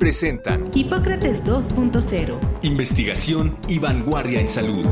presentan 0.00 0.70
Hipócrates 0.74 1.44
2.0 1.44 2.38
Investigación 2.62 3.58
y 3.68 3.78
vanguardia 3.78 4.40
en 4.40 4.48
salud. 4.48 4.86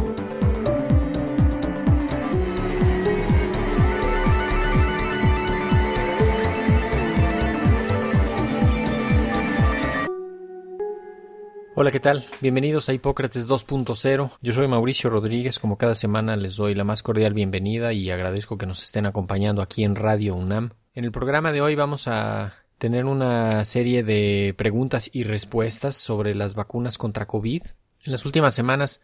Hola, 11.75 11.91
¿qué 11.91 12.01
tal? 12.01 12.23
Bienvenidos 12.43 12.91
a 12.91 12.93
Hipócrates 12.93 13.49
2.0. 13.49 14.33
Yo 14.43 14.53
soy 14.53 14.69
Mauricio 14.69 15.09
Rodríguez. 15.09 15.59
Como 15.59 15.79
cada 15.79 15.95
semana 15.95 16.37
les 16.37 16.57
doy 16.57 16.75
la 16.75 16.85
más 16.85 17.03
cordial 17.03 17.33
bienvenida 17.33 17.95
y 17.95 18.11
agradezco 18.11 18.59
que 18.59 18.67
nos 18.67 18.83
estén 18.83 19.07
acompañando 19.07 19.63
aquí 19.63 19.85
en 19.85 19.97
Radio 19.97 20.35
UNAM. 20.35 20.73
En 20.93 21.05
el 21.05 21.13
programa 21.13 21.51
de 21.53 21.63
hoy 21.63 21.77
vamos 21.77 22.09
a 22.09 22.58
tener 22.79 23.05
una 23.05 23.65
serie 23.65 24.03
de 24.05 24.55
preguntas 24.57 25.11
y 25.13 25.25
respuestas 25.25 25.97
sobre 25.97 26.35
las 26.35 26.55
vacunas 26.55 26.97
contra 26.97 27.27
COVID. 27.27 27.63
En 28.05 28.13
las 28.13 28.25
últimas 28.25 28.55
semanas 28.55 29.01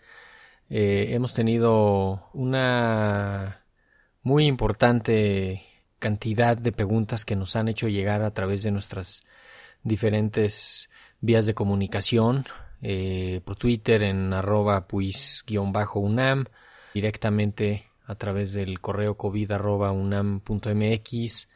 eh, 0.71 1.09
hemos 1.11 1.35
tenido 1.35 2.29
una 2.33 3.65
muy 4.23 4.47
importante 4.47 5.63
cantidad 5.99 6.57
de 6.57 6.73
preguntas 6.73 7.25
que 7.25 7.37
nos 7.37 7.57
han 7.57 7.69
hecho 7.69 7.89
llegar 7.89 8.23
a 8.23 8.33
través 8.33 8.63
de 8.63 8.71
nuestras 8.71 9.23
diferentes 9.83 10.89
vías 11.21 11.47
de 11.47 11.55
comunicación, 11.55 12.45
eh, 12.81 13.41
por 13.45 13.57
Twitter 13.57 14.03
en 14.03 14.33
arroba 14.33 14.87
puis-unam, 14.87 16.45
directamente 16.93 17.87
a 18.07 18.15
través 18.15 18.53
del 18.53 18.81
correo 18.81 19.17
covid 19.17 19.53
arroba 19.53 19.91
unam.mx, 19.93 21.49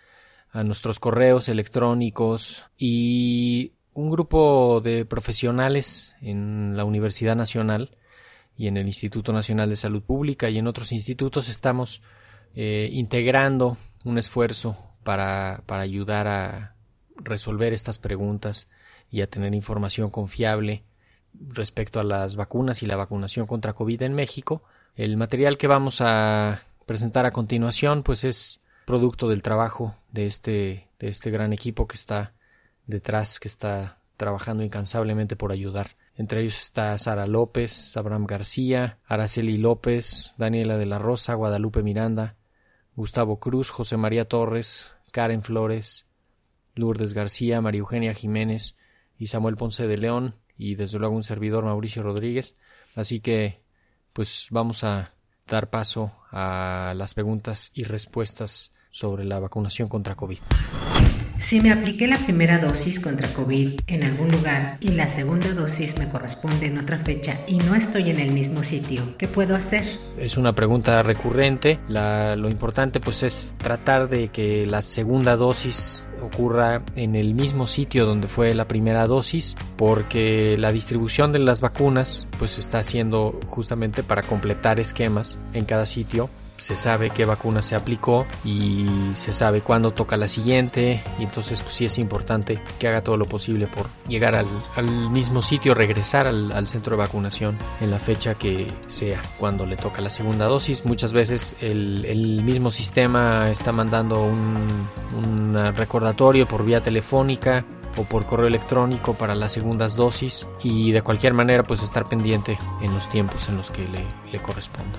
a 0.53 0.65
nuestros 0.65 0.99
correos 1.01 1.49
electrónicos 1.49 2.65
y 2.77 3.73
un 3.93 4.11
grupo 4.11 4.81
de 4.81 5.05
profesionales 5.05 6.15
en 6.21 6.77
la 6.77 6.85
Universidad 6.85 7.37
Nacional 7.37 7.97
y 8.57 8.67
en 8.67 8.77
el 8.77 8.87
Instituto 8.87 9.33
Nacional 9.33 9.69
de 9.69 9.77
Salud 9.77 10.03
Pública 10.03 10.51
y 10.51 10.59
en 10.59 10.67
otros 10.67 10.93
institutos 10.93 11.49
estamos 11.49 12.03
eh, 12.55 12.89
integrando 12.93 13.77
un 14.05 14.19
esfuerzo 14.19 14.77
para, 15.05 15.63
para 15.67 15.83
ayudar 15.83 16.29
a 16.29 16.75
resolver 17.17 17.73
estas 17.73 17.99
preguntas 17.99 18.69
y 19.11 19.21
a 19.21 19.29
tener 19.29 19.55
información 19.55 20.11
confiable 20.11 20.85
respecto 21.35 22.01
a 22.01 22.05
las 22.05 22.37
vacunas 22.37 22.83
y 22.83 22.87
la 22.87 22.97
vacunación 22.97 23.47
contra 23.47 23.75
COVID 23.75 24.03
en 24.03 24.15
México. 24.15 24.63
El 24.97 25.17
material 25.17 25.57
que 25.57 25.67
vamos 25.67 26.01
a 26.01 26.63
presentar 26.87 27.27
a 27.27 27.33
continuación 27.33 28.03
pues 28.03 28.25
es 28.25 28.61
producto 28.89 29.29
del 29.29 29.43
trabajo 29.43 29.95
de 30.13 30.27
este, 30.27 30.89
de 30.99 31.09
este 31.09 31.31
gran 31.31 31.53
equipo 31.53 31.87
que 31.87 31.97
está 31.97 32.33
detrás, 32.87 33.39
que 33.39 33.47
está 33.47 34.01
trabajando 34.17 34.65
incansablemente 34.65 35.37
por 35.37 35.53
ayudar. 35.53 35.89
Entre 36.17 36.41
ellos 36.41 36.59
está 36.59 36.97
Sara 36.97 37.27
López, 37.27 37.99
Abraham 37.99 38.25
García, 38.25 38.99
Araceli 39.07 39.59
López, 39.59 40.33
Daniela 40.39 40.79
de 40.79 40.87
la 40.87 40.99
Rosa, 40.99 41.35
Guadalupe 41.35 41.83
Miranda, 41.83 42.37
Gustavo 42.97 43.39
Cruz, 43.39 43.69
José 43.69 43.99
María 43.99 44.27
Torres, 44.27 44.95
Karen 45.13 45.43
Flores, 45.43 46.07
Lourdes 46.75 47.13
García, 47.13 47.61
María 47.61 47.81
Eugenia 47.81 48.15
Jiménez 48.15 48.75
y 49.19 49.27
Samuel 49.27 49.57
Ponce 49.57 49.87
de 49.87 49.99
León, 49.99 50.37
y 50.57 50.77
desde 50.77 50.99
luego 50.99 51.15
un 51.15 51.25
servidor 51.25 51.63
Mauricio 51.63 52.03
Rodríguez. 52.03 52.57
Así 52.97 53.21
que 53.21 53.61
pues 54.15 54.47
vamos 54.51 54.83
a 54.83 55.13
dar 55.47 55.69
paso 55.69 56.11
a 56.31 56.95
las 56.97 57.13
preguntas 57.13 57.71
y 57.75 57.85
respuestas 57.85 58.73
sobre 58.91 59.25
la 59.25 59.39
vacunación 59.39 59.89
contra 59.89 60.15
COVID. 60.15 60.39
Si 61.39 61.61
me 61.61 61.73
apliqué 61.73 62.07
la 62.07 62.19
primera 62.19 62.59
dosis 62.59 63.01
contra 63.01 63.29
COVID 63.29 63.81
en 63.87 64.03
algún 64.03 64.31
lugar 64.31 64.77
y 64.81 64.89
la 64.89 65.09
segunda 65.09 65.55
dosis 65.55 65.97
me 65.99 66.09
corresponde 66.09 66.67
en 66.67 66.79
otra 66.79 66.99
fecha 66.99 67.39
y 67.47 67.57
no 67.59 67.75
estoy 67.75 68.11
en 68.11 68.21
el 68.21 68.33
mismo 68.33 68.63
sitio, 68.63 69.17
¿qué 69.17 69.29
puedo 69.29 69.55
hacer? 69.55 69.83
Es 70.19 70.37
una 70.37 70.53
pregunta 70.53 71.03
recurrente. 71.03 71.79
La, 71.89 72.37
lo 72.37 72.51
importante 72.51 73.01
pues 73.01 73.23
es 73.23 73.55
tratar 73.57 74.11
de 74.11 74.29
que 74.29 74.67
la 74.67 74.83
segunda 74.83 75.37
dosis 75.37 76.07
ocurra 76.21 76.83
en 76.97 77.15
el 77.15 77.33
mismo 77.35 77.67
sitio 77.67 78.05
donde 78.05 78.29
fue 78.29 78.53
la 78.55 78.69
primera 78.69 79.07
dosis 79.07 79.57
porque 79.77 80.57
la 80.59 80.73
distribución 80.73 81.33
de 81.33 81.39
las 81.39 81.61
vacunas 81.61 82.27
pues 82.39 82.59
está 82.59 82.81
haciendo 82.81 83.39
justamente 83.47 84.03
para 84.03 84.23
completar 84.23 84.81
esquemas 84.81 85.39
en 85.55 85.65
cada 85.65 85.87
sitio 85.87 86.29
se 86.59 86.77
sabe 86.77 87.11
qué 87.11 87.25
vacuna 87.25 87.63
se 87.63 87.75
aplicó 87.75 88.27
y 88.45 88.87
se 89.15 89.33
sabe 89.33 89.63
cuándo 89.63 89.93
toca 89.93 90.17
la 90.17 90.29
siguiente 90.29 91.03
y 91.19 91.23
entonces 91.23 91.63
pues 91.63 91.75
sí 91.75 91.85
es 91.85 91.99
importante 91.99 92.61
que 92.79 92.89
haga 92.89 93.03
todo 93.03 93.17
lo 93.17 93.25
posible 93.25 93.67
por 93.67 93.87
llegar 94.09 94.35
al, 94.35 94.49
mismo 95.11 95.41
sitio, 95.41 95.75
regresar 95.75 96.27
al, 96.27 96.67
centro 96.69 96.97
de 96.97 97.03
vacunación 97.03 97.57
en 97.81 97.91
la 97.91 97.99
fecha 97.99 98.35
que 98.35 98.67
sea 98.89 99.23
cuando 99.39 99.65
le 99.65 99.77
toca 99.77 100.03
la 100.03 100.11
segunda 100.11 100.47
dosis. 100.47 100.85
Muchas 100.85 101.13
veces 101.13 101.57
el, 101.61 102.43
mismo 102.43 102.71
sistema 102.71 103.51
está 103.51 103.73
mandando 103.73 104.23
un, 104.23 104.89
un 105.17 105.75
recordatorio 105.75 106.47
por 106.47 106.65
vía 106.65 106.83
telefónica 106.83 107.65
o 107.97 108.05
por 108.05 108.27
correo 108.27 108.49
electrónico 108.49 109.15
para 109.15 109.35
las 109.35 109.53
segundas 109.53 109.97
dosis 109.97 110.47
y 110.63 110.93
de 110.93 111.03
cualquier 111.03 111.35
manera 111.35 111.63
pues 111.63 111.83
estar 111.83 112.09
pendiente 112.09 112.59
en 112.83 112.93
los 112.93 113.09
tiempos 113.09 113.49
en 113.49 113.57
los 113.57 113.71
que 113.71 113.85
le, 113.85 114.05
le 114.31 114.39
corresponda. 114.41 114.99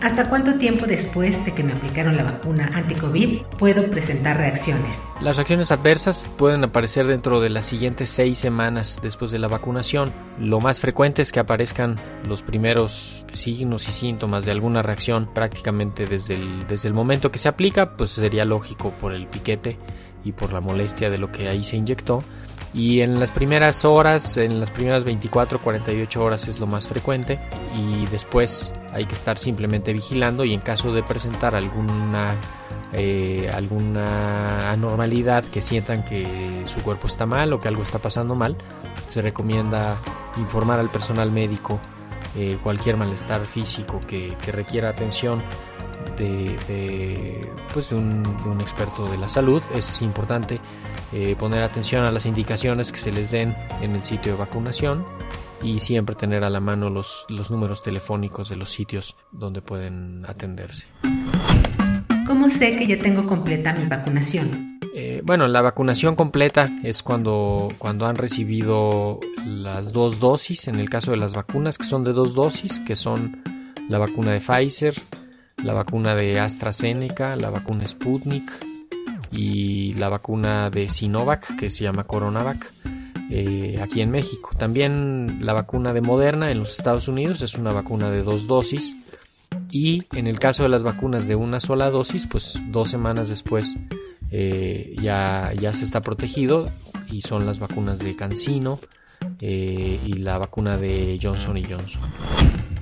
¿Hasta 0.00 0.28
cuánto 0.28 0.54
tiempo 0.54 0.86
después 0.86 1.44
de 1.44 1.52
que 1.54 1.64
me 1.64 1.72
aplicaron 1.72 2.16
la 2.16 2.22
vacuna 2.22 2.70
anti-COVID 2.72 3.42
puedo 3.58 3.84
presentar 3.90 4.36
reacciones? 4.36 4.96
Las 5.20 5.36
reacciones 5.36 5.72
adversas 5.72 6.30
pueden 6.38 6.62
aparecer 6.62 7.08
dentro 7.08 7.40
de 7.40 7.50
las 7.50 7.64
siguientes 7.64 8.08
seis 8.08 8.38
semanas 8.38 9.00
después 9.02 9.32
de 9.32 9.40
la 9.40 9.48
vacunación. 9.48 10.12
Lo 10.38 10.60
más 10.60 10.78
frecuente 10.78 11.22
es 11.22 11.32
que 11.32 11.40
aparezcan 11.40 11.98
los 12.28 12.42
primeros 12.42 13.26
signos 13.32 13.88
y 13.88 13.92
síntomas 13.92 14.44
de 14.44 14.52
alguna 14.52 14.82
reacción 14.82 15.28
prácticamente 15.34 16.06
desde 16.06 16.34
el, 16.34 16.66
desde 16.68 16.88
el 16.88 16.94
momento 16.94 17.32
que 17.32 17.38
se 17.38 17.48
aplica, 17.48 17.96
pues 17.96 18.10
sería 18.10 18.44
lógico 18.44 18.92
por 18.92 19.12
el 19.12 19.26
piquete 19.26 19.78
y 20.24 20.30
por 20.30 20.52
la 20.52 20.60
molestia 20.60 21.10
de 21.10 21.18
lo 21.18 21.32
que 21.32 21.48
ahí 21.48 21.64
se 21.64 21.76
inyectó. 21.76 22.22
Y 22.74 23.00
en 23.00 23.18
las 23.18 23.30
primeras 23.30 23.84
horas, 23.84 24.36
en 24.36 24.60
las 24.60 24.70
primeras 24.70 25.04
24, 25.04 25.60
48 25.60 26.22
horas 26.22 26.48
es 26.48 26.60
lo 26.60 26.66
más 26.66 26.86
frecuente 26.86 27.38
y 27.76 28.06
después 28.06 28.72
hay 28.92 29.06
que 29.06 29.14
estar 29.14 29.38
simplemente 29.38 29.92
vigilando 29.92 30.44
y 30.44 30.52
en 30.54 30.60
caso 30.60 30.92
de 30.92 31.02
presentar 31.02 31.54
alguna 31.54 32.36
eh, 32.92 33.50
alguna 33.52 34.70
anormalidad 34.70 35.44
que 35.44 35.60
sientan 35.60 36.02
que 36.04 36.62
su 36.64 36.80
cuerpo 36.80 37.06
está 37.06 37.26
mal 37.26 37.52
o 37.52 37.58
que 37.58 37.68
algo 37.68 37.82
está 37.82 37.98
pasando 37.98 38.34
mal, 38.34 38.56
se 39.06 39.20
recomienda 39.20 39.96
informar 40.36 40.78
al 40.78 40.88
personal 40.88 41.30
médico 41.30 41.78
eh, 42.36 42.58
cualquier 42.62 42.96
malestar 42.96 43.40
físico 43.40 44.00
que, 44.06 44.34
que 44.42 44.52
requiera 44.52 44.90
atención 44.90 45.42
de, 46.16 46.56
de, 46.66 47.52
pues 47.72 47.90
de, 47.90 47.96
un, 47.96 48.22
de 48.22 48.48
un 48.48 48.60
experto 48.60 49.06
de 49.06 49.18
la 49.18 49.28
salud. 49.28 49.62
Es 49.74 50.02
importante 50.02 50.60
eh, 51.12 51.36
poner 51.38 51.62
atención 51.62 52.04
a 52.04 52.12
las 52.12 52.26
indicaciones 52.26 52.92
que 52.92 52.98
se 52.98 53.12
les 53.12 53.30
den 53.30 53.54
en 53.80 53.94
el 53.94 54.02
sitio 54.02 54.32
de 54.32 54.38
vacunación 54.38 55.04
y 55.62 55.80
siempre 55.80 56.14
tener 56.14 56.44
a 56.44 56.50
la 56.50 56.60
mano 56.60 56.90
los, 56.90 57.26
los 57.28 57.50
números 57.50 57.82
telefónicos 57.82 58.48
de 58.48 58.56
los 58.56 58.70
sitios 58.70 59.16
donde 59.32 59.62
pueden 59.62 60.24
atenderse. 60.26 60.86
¿Cómo 62.26 62.48
sé 62.48 62.76
que 62.78 62.86
ya 62.86 62.98
tengo 62.98 63.26
completa 63.26 63.72
mi 63.72 63.86
vacunación? 63.86 64.78
Eh, 64.94 65.22
bueno, 65.24 65.48
la 65.48 65.62
vacunación 65.62 66.16
completa 66.16 66.68
es 66.82 67.02
cuando, 67.02 67.68
cuando 67.78 68.06
han 68.06 68.16
recibido 68.16 69.20
las 69.46 69.92
dos 69.92 70.18
dosis, 70.18 70.68
en 70.68 70.74
el 70.76 70.90
caso 70.90 71.12
de 71.12 71.16
las 71.16 71.34
vacunas 71.34 71.78
que 71.78 71.84
son 71.84 72.04
de 72.04 72.12
dos 72.12 72.34
dosis, 72.34 72.80
que 72.80 72.96
son 72.96 73.42
la 73.88 73.98
vacuna 73.98 74.32
de 74.32 74.40
Pfizer, 74.40 74.94
la 75.62 75.72
vacuna 75.72 76.14
de 76.14 76.38
AstraZeneca, 76.38 77.36
la 77.36 77.48
vacuna 77.48 77.86
Sputnik, 77.86 78.50
y 79.30 79.94
la 79.94 80.08
vacuna 80.08 80.70
de 80.70 80.88
Sinovac 80.88 81.56
que 81.56 81.70
se 81.70 81.84
llama 81.84 82.04
Coronavac 82.04 82.70
eh, 83.30 83.78
aquí 83.82 84.00
en 84.00 84.10
México. 84.10 84.50
También 84.56 85.38
la 85.42 85.52
vacuna 85.52 85.92
de 85.92 86.00
Moderna 86.00 86.50
en 86.50 86.58
los 86.58 86.78
Estados 86.78 87.08
Unidos 87.08 87.42
es 87.42 87.54
una 87.54 87.72
vacuna 87.72 88.10
de 88.10 88.22
dos 88.22 88.46
dosis 88.46 88.96
y 89.70 90.04
en 90.12 90.26
el 90.26 90.38
caso 90.38 90.62
de 90.62 90.68
las 90.68 90.82
vacunas 90.82 91.28
de 91.28 91.34
una 91.34 91.60
sola 91.60 91.90
dosis, 91.90 92.26
pues 92.26 92.58
dos 92.68 92.90
semanas 92.90 93.28
después 93.28 93.76
eh, 94.30 94.94
ya, 95.00 95.52
ya 95.58 95.72
se 95.72 95.84
está 95.84 96.00
protegido 96.00 96.70
y 97.10 97.22
son 97.22 97.46
las 97.46 97.58
vacunas 97.58 97.98
de 97.98 98.14
Cancino, 98.16 98.78
eh, 99.40 100.00
y 100.04 100.12
la 100.14 100.38
vacuna 100.38 100.76
de 100.76 101.18
Johnson 101.22 101.62
Johnson. 101.62 102.02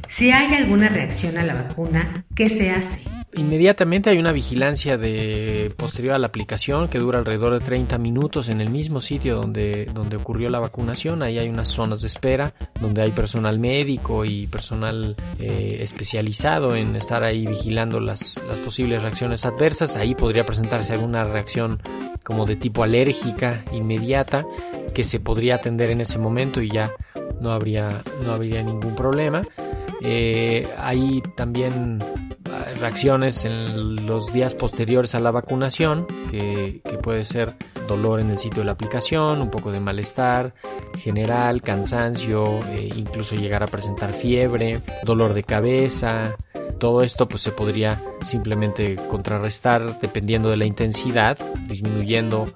Si 0.08 0.30
hay 0.30 0.54
alguna 0.54 0.88
reacción 0.88 1.36
a 1.38 1.44
la 1.44 1.54
vacuna, 1.54 2.24
¿qué 2.34 2.48
se 2.48 2.70
hace? 2.70 3.15
Inmediatamente 3.36 4.08
hay 4.08 4.18
una 4.18 4.32
vigilancia 4.32 4.96
de 4.96 5.70
posterior 5.76 6.14
a 6.14 6.18
la 6.18 6.26
aplicación 6.26 6.88
que 6.88 6.98
dura 6.98 7.18
alrededor 7.18 7.52
de 7.52 7.62
30 7.62 7.98
minutos 7.98 8.48
en 8.48 8.62
el 8.62 8.70
mismo 8.70 9.02
sitio 9.02 9.36
donde, 9.36 9.84
donde 9.92 10.16
ocurrió 10.16 10.48
la 10.48 10.58
vacunación. 10.58 11.22
Ahí 11.22 11.38
hay 11.38 11.50
unas 11.50 11.68
zonas 11.68 12.00
de 12.00 12.06
espera 12.06 12.54
donde 12.80 13.02
hay 13.02 13.10
personal 13.10 13.58
médico 13.58 14.24
y 14.24 14.46
personal 14.46 15.16
eh, 15.38 15.80
especializado 15.80 16.76
en 16.76 16.96
estar 16.96 17.24
ahí 17.24 17.46
vigilando 17.46 18.00
las, 18.00 18.40
posibles 18.64 19.02
reacciones 19.02 19.44
adversas. 19.44 19.96
Ahí 19.96 20.14
podría 20.14 20.46
presentarse 20.46 20.94
alguna 20.94 21.22
reacción 21.22 21.82
como 22.24 22.46
de 22.46 22.56
tipo 22.56 22.84
alérgica 22.84 23.62
inmediata 23.70 24.46
que 24.94 25.04
se 25.04 25.20
podría 25.20 25.56
atender 25.56 25.90
en 25.90 26.00
ese 26.00 26.16
momento 26.18 26.62
y 26.62 26.70
ya 26.70 26.90
no 27.42 27.52
habría, 27.52 28.02
no 28.24 28.32
habría 28.32 28.62
ningún 28.62 28.94
problema. 28.94 29.42
Eh, 30.00 30.66
hay 30.78 31.22
también 31.36 31.98
reacciones 32.78 33.44
en 33.44 34.06
los 34.06 34.32
días 34.32 34.54
posteriores 34.54 35.14
a 35.14 35.20
la 35.20 35.30
vacunación, 35.30 36.06
que, 36.30 36.80
puede 37.02 37.24
ser 37.24 37.54
dolor 37.86 38.18
en 38.18 38.30
el 38.30 38.38
sitio 38.38 38.60
de 38.60 38.64
la 38.64 38.72
aplicación, 38.72 39.40
un 39.40 39.50
poco 39.50 39.70
de 39.70 39.78
malestar 39.78 40.54
general, 40.98 41.62
cansancio, 41.62 42.46
eh, 42.70 42.90
incluso 42.96 43.36
llegar 43.36 43.62
a 43.62 43.68
presentar 43.68 44.12
fiebre, 44.12 44.80
dolor 45.04 45.34
de 45.34 45.44
cabeza. 45.44 46.36
Todo 46.78 47.02
esto 47.02 47.28
pues 47.28 47.42
se 47.42 47.52
podría 47.52 48.02
simplemente 48.24 48.96
contrarrestar 49.08 50.00
dependiendo 50.00 50.50
de 50.50 50.56
la 50.56 50.64
intensidad, 50.64 51.38
disminuyendo 51.68 52.48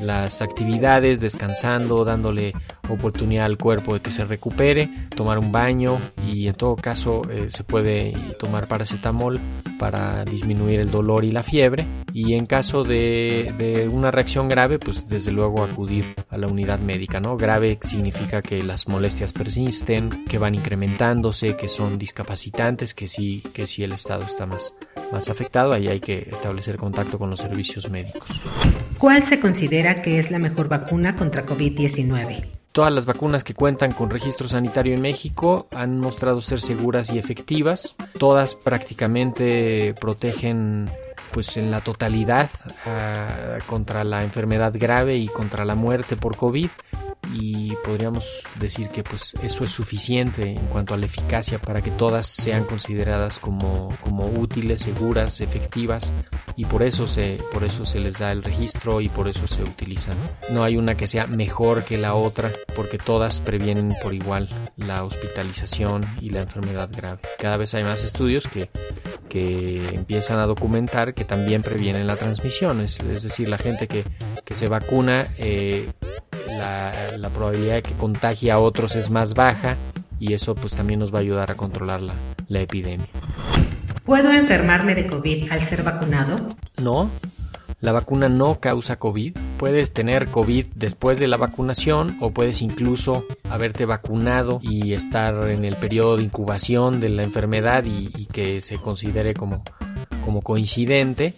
las 0.00 0.42
actividades, 0.42 1.20
descansando, 1.20 2.04
dándole 2.04 2.52
oportunidad 2.88 3.46
al 3.46 3.58
cuerpo 3.58 3.94
de 3.94 4.00
que 4.00 4.10
se 4.10 4.24
recupere, 4.24 5.08
tomar 5.14 5.38
un 5.38 5.52
baño 5.52 5.98
y 6.26 6.48
en 6.48 6.54
todo 6.54 6.76
caso 6.76 7.22
eh, 7.30 7.46
se 7.48 7.64
puede 7.64 8.12
tomar 8.38 8.66
paracetamol 8.66 9.40
para 9.78 10.24
disminuir 10.24 10.80
el 10.80 10.90
dolor 10.90 11.24
y 11.24 11.30
la 11.30 11.42
fiebre 11.42 11.86
y 12.12 12.34
en 12.34 12.46
caso 12.46 12.82
de, 12.82 13.52
de, 13.58 13.88
una 13.88 14.10
reacción 14.10 14.48
grave 14.48 14.78
pues 14.78 15.06
desde 15.06 15.32
luego 15.32 15.62
acudir 15.62 16.04
a 16.30 16.38
la 16.38 16.46
unidad 16.46 16.78
médica, 16.78 17.20
¿no? 17.20 17.36
Grave 17.36 17.78
significa 17.82 18.40
que 18.40 18.62
las 18.62 18.88
molestias 18.88 19.32
persisten, 19.32 20.24
que 20.24 20.38
van 20.38 20.54
incrementándose, 20.54 21.56
que 21.56 21.68
son 21.68 21.98
discapacitantes, 21.98 22.94
que 22.94 23.06
sí, 23.06 23.42
que 23.52 23.66
sí 23.66 23.82
el 23.82 23.92
estado 23.92 24.24
está 24.24 24.46
más, 24.46 24.72
más 25.12 25.28
afectado, 25.28 25.72
ahí 25.72 25.88
hay 25.88 26.00
que 26.00 26.28
establecer 26.30 26.76
contacto 26.76 27.18
con 27.18 27.30
los 27.30 27.40
servicios 27.40 27.90
médicos. 27.90 28.42
¿Cuál 28.98 29.22
se 29.22 29.38
considera 29.38 29.96
que 29.96 30.18
es 30.18 30.30
la 30.30 30.38
mejor 30.38 30.68
vacuna 30.68 31.16
contra 31.16 31.44
COVID-19? 31.44 32.46
Todas 32.76 32.92
las 32.92 33.06
vacunas 33.06 33.42
que 33.42 33.54
cuentan 33.54 33.92
con 33.92 34.10
registro 34.10 34.48
sanitario 34.48 34.92
en 34.92 35.00
México 35.00 35.66
han 35.74 35.98
mostrado 35.98 36.42
ser 36.42 36.60
seguras 36.60 37.10
y 37.10 37.18
efectivas. 37.18 37.96
Todas 38.18 38.54
prácticamente 38.54 39.94
protegen 39.98 40.84
pues 41.30 41.56
en 41.56 41.70
la 41.70 41.80
totalidad 41.80 42.50
ah, 42.84 43.56
contra 43.66 44.04
la 44.04 44.22
enfermedad 44.22 44.74
grave 44.76 45.16
y 45.16 45.26
contra 45.26 45.64
la 45.64 45.74
muerte 45.74 46.16
por 46.16 46.36
COVID 46.36 46.68
y 47.32 47.74
podríamos 47.84 48.42
decir 48.58 48.88
que 48.88 49.02
pues 49.02 49.34
eso 49.42 49.64
es 49.64 49.70
suficiente 49.70 50.50
en 50.50 50.66
cuanto 50.66 50.94
a 50.94 50.96
la 50.96 51.06
eficacia 51.06 51.58
para 51.58 51.82
que 51.82 51.90
todas 51.90 52.26
sean 52.26 52.64
consideradas 52.64 53.38
como, 53.38 53.88
como 54.02 54.26
útiles, 54.26 54.82
seguras, 54.82 55.40
efectivas 55.40 56.12
y 56.56 56.64
por 56.64 56.82
eso 56.82 57.06
se 57.08 57.38
por 57.52 57.64
eso 57.64 57.84
se 57.84 58.00
les 58.00 58.18
da 58.18 58.32
el 58.32 58.42
registro 58.42 59.00
y 59.00 59.08
por 59.08 59.28
eso 59.28 59.46
se 59.46 59.62
utilizan. 59.62 60.16
No 60.50 60.62
hay 60.62 60.76
una 60.76 60.96
que 60.96 61.06
sea 61.06 61.26
mejor 61.26 61.84
que 61.84 61.98
la 61.98 62.14
otra 62.14 62.50
porque 62.74 62.98
todas 62.98 63.40
previenen 63.40 63.94
por 64.02 64.14
igual 64.14 64.48
la 64.76 65.04
hospitalización 65.04 66.04
y 66.20 66.30
la 66.30 66.42
enfermedad 66.42 66.90
grave. 66.94 67.20
Cada 67.38 67.56
vez 67.56 67.74
hay 67.74 67.84
más 67.84 68.04
estudios 68.04 68.46
que, 68.46 68.70
que 69.28 69.88
empiezan 69.94 70.38
a 70.38 70.46
documentar 70.46 71.14
que 71.14 71.24
también 71.24 71.62
previenen 71.62 72.06
la 72.06 72.16
transmisión, 72.16 72.80
es, 72.80 72.98
decir, 73.22 73.48
la 73.48 73.58
gente 73.58 73.88
que, 73.88 74.04
que 74.44 74.54
se 74.54 74.68
vacuna 74.68 75.28
eh, 75.38 75.88
la, 76.66 77.18
la, 77.18 77.30
probabilidad 77.30 77.76
de 77.76 77.82
que 77.82 77.94
contagie 77.94 78.50
a 78.50 78.58
otros 78.58 78.96
es 78.96 79.10
más 79.10 79.34
baja 79.34 79.76
y 80.18 80.32
eso 80.32 80.54
pues 80.54 80.74
también 80.74 81.00
nos 81.00 81.12
va 81.12 81.18
a 81.18 81.22
ayudar 81.22 81.50
a 81.50 81.54
controlar 81.54 82.02
la, 82.02 82.14
la 82.48 82.60
epidemia. 82.60 83.06
¿Puedo 84.04 84.32
enfermarme 84.32 84.94
de 84.94 85.06
COVID 85.06 85.50
al 85.50 85.62
ser 85.62 85.82
vacunado? 85.82 86.36
No, 86.80 87.10
la 87.80 87.92
vacuna 87.92 88.28
no 88.28 88.60
causa 88.60 88.96
COVID. 88.96 89.36
Puedes 89.58 89.92
tener 89.92 90.26
COVID 90.28 90.66
después 90.74 91.18
de 91.18 91.26
la 91.26 91.36
vacunación 91.36 92.16
o 92.20 92.30
puedes 92.30 92.62
incluso 92.62 93.24
haberte 93.50 93.84
vacunado 93.84 94.60
y 94.62 94.92
estar 94.92 95.48
en 95.50 95.64
el 95.64 95.76
periodo 95.76 96.16
de 96.16 96.22
incubación 96.22 97.00
de 97.00 97.08
la 97.10 97.22
enfermedad 97.22 97.84
y, 97.84 98.10
y 98.16 98.26
que 98.26 98.60
se 98.60 98.76
considere 98.78 99.34
como, 99.34 99.62
como 100.24 100.40
coincidente 100.42 101.34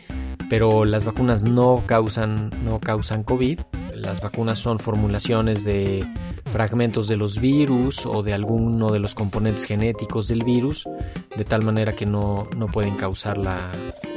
pero 0.48 0.84
las 0.84 1.04
vacunas 1.04 1.44
no 1.44 1.82
causan, 1.86 2.50
no 2.64 2.80
causan 2.80 3.22
COVID. 3.22 3.60
Las 3.98 4.20
vacunas 4.20 4.58
son 4.58 4.78
formulaciones 4.78 5.64
de 5.64 6.06
fragmentos 6.44 7.08
de 7.08 7.16
los 7.16 7.40
virus 7.40 8.06
o 8.06 8.22
de 8.22 8.32
alguno 8.32 8.90
de 8.90 9.00
los 9.00 9.14
componentes 9.14 9.64
genéticos 9.64 10.28
del 10.28 10.44
virus, 10.44 10.88
de 11.36 11.44
tal 11.44 11.62
manera 11.62 11.92
que 11.92 12.06
no, 12.06 12.48
pueden 12.72 12.96
causar 12.96 13.38
la, 13.38 13.70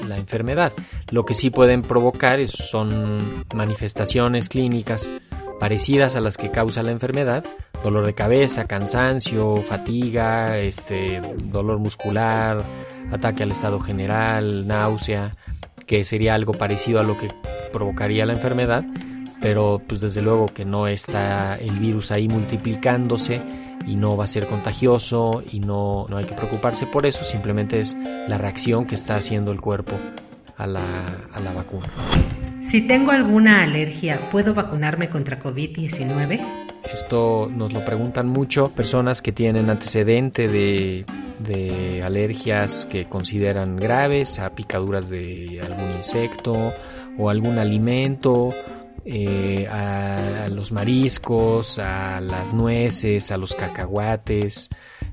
la, 0.08 0.18
enfermedad. 0.18 0.72
Lo 1.10 1.26
que 1.26 1.34
sí 1.34 1.50
pueden 1.50 1.82
provocar 1.82 2.46
son 2.48 3.20
manifestaciones 3.54 4.50
clínicas 4.50 5.10
parecidas 5.60 6.16
a 6.16 6.22
las 6.22 6.38
que 6.38 6.52
causa 6.52 6.84
la 6.84 6.92
enfermedad, 6.92 7.44
dolor 7.84 8.06
de 8.06 8.14
cabeza, 8.14 8.66
cansancio, 8.66 9.58
fatiga, 9.58 10.58
este, 10.58 11.22
dolor 11.46 11.80
muscular, 11.80 12.64
ataque 13.12 13.44
al 13.44 13.52
estado 13.52 13.80
general, 13.80 14.68
náusea, 14.68 15.32
que 15.86 16.04
sería 16.04 16.36
algo 16.36 16.54
parecido 16.54 17.00
a 17.00 17.04
lo 17.04 17.18
que 17.18 17.28
provocaría 17.72 18.26
la 18.26 18.34
enfermedad, 18.34 18.84
pero 19.42 19.82
pues 19.86 20.02
desde 20.02 20.22
luego 20.22 20.46
que 20.48 20.66
no 20.66 20.88
está 20.88 21.56
el 21.56 21.80
virus 21.80 22.12
ahí 22.12 22.28
multiplicándose 22.28 23.42
y 23.88 23.96
no 23.96 24.16
va 24.16 24.26
a 24.26 24.28
ser 24.28 24.46
contagioso 24.46 25.44
y 25.52 25.60
no, 25.60 26.06
no 26.10 26.18
hay 26.18 26.26
que 26.26 26.34
preocuparse 26.34 26.86
por 26.86 27.06
eso, 27.06 27.24
simplemente 27.24 27.80
es 27.80 27.98
la 28.28 28.38
reacción 28.38 28.86
que 28.86 28.96
está 28.96 29.16
haciendo 29.16 29.52
el 29.52 29.60
cuerpo 29.60 29.94
a 30.58 30.68
la, 30.68 30.84
a 31.34 31.40
la 31.42 31.54
vacuna. 31.54 31.88
Si 32.70 32.82
tengo 32.82 33.12
alguna 33.12 33.64
alergia, 33.64 34.20
¿puedo 34.32 34.54
vacunarme 34.54 35.10
contra 35.10 35.42
COVID-19? 35.42 36.40
Esto 36.94 37.50
nos 37.54 37.74
lo 37.74 37.84
preguntan 37.84 38.28
mucho 38.28 38.66
personas 38.66 39.22
que 39.22 39.32
tienen 39.32 39.70
antecedente 39.70 40.48
de 40.48 41.06
de 41.44 42.04
alergias 42.04 42.86
que 42.86 43.06
consideran 43.06 43.78
graves, 43.78 44.40
a 44.40 44.54
picaduras 44.54 45.10
de 45.10 45.62
algún 45.64 45.92
insecto 45.98 46.74
o 47.18 47.30
algún 47.30 47.58
alimento, 47.58 48.54
eh, 49.06 49.68
a, 49.68 50.48
los 50.50 50.72
mariscos, 50.72 51.80
a 51.80 52.22
las 52.22 52.54
nueces, 52.54 53.32
a 53.32 53.38
los 53.38 53.56
cacahuates. 53.56 54.70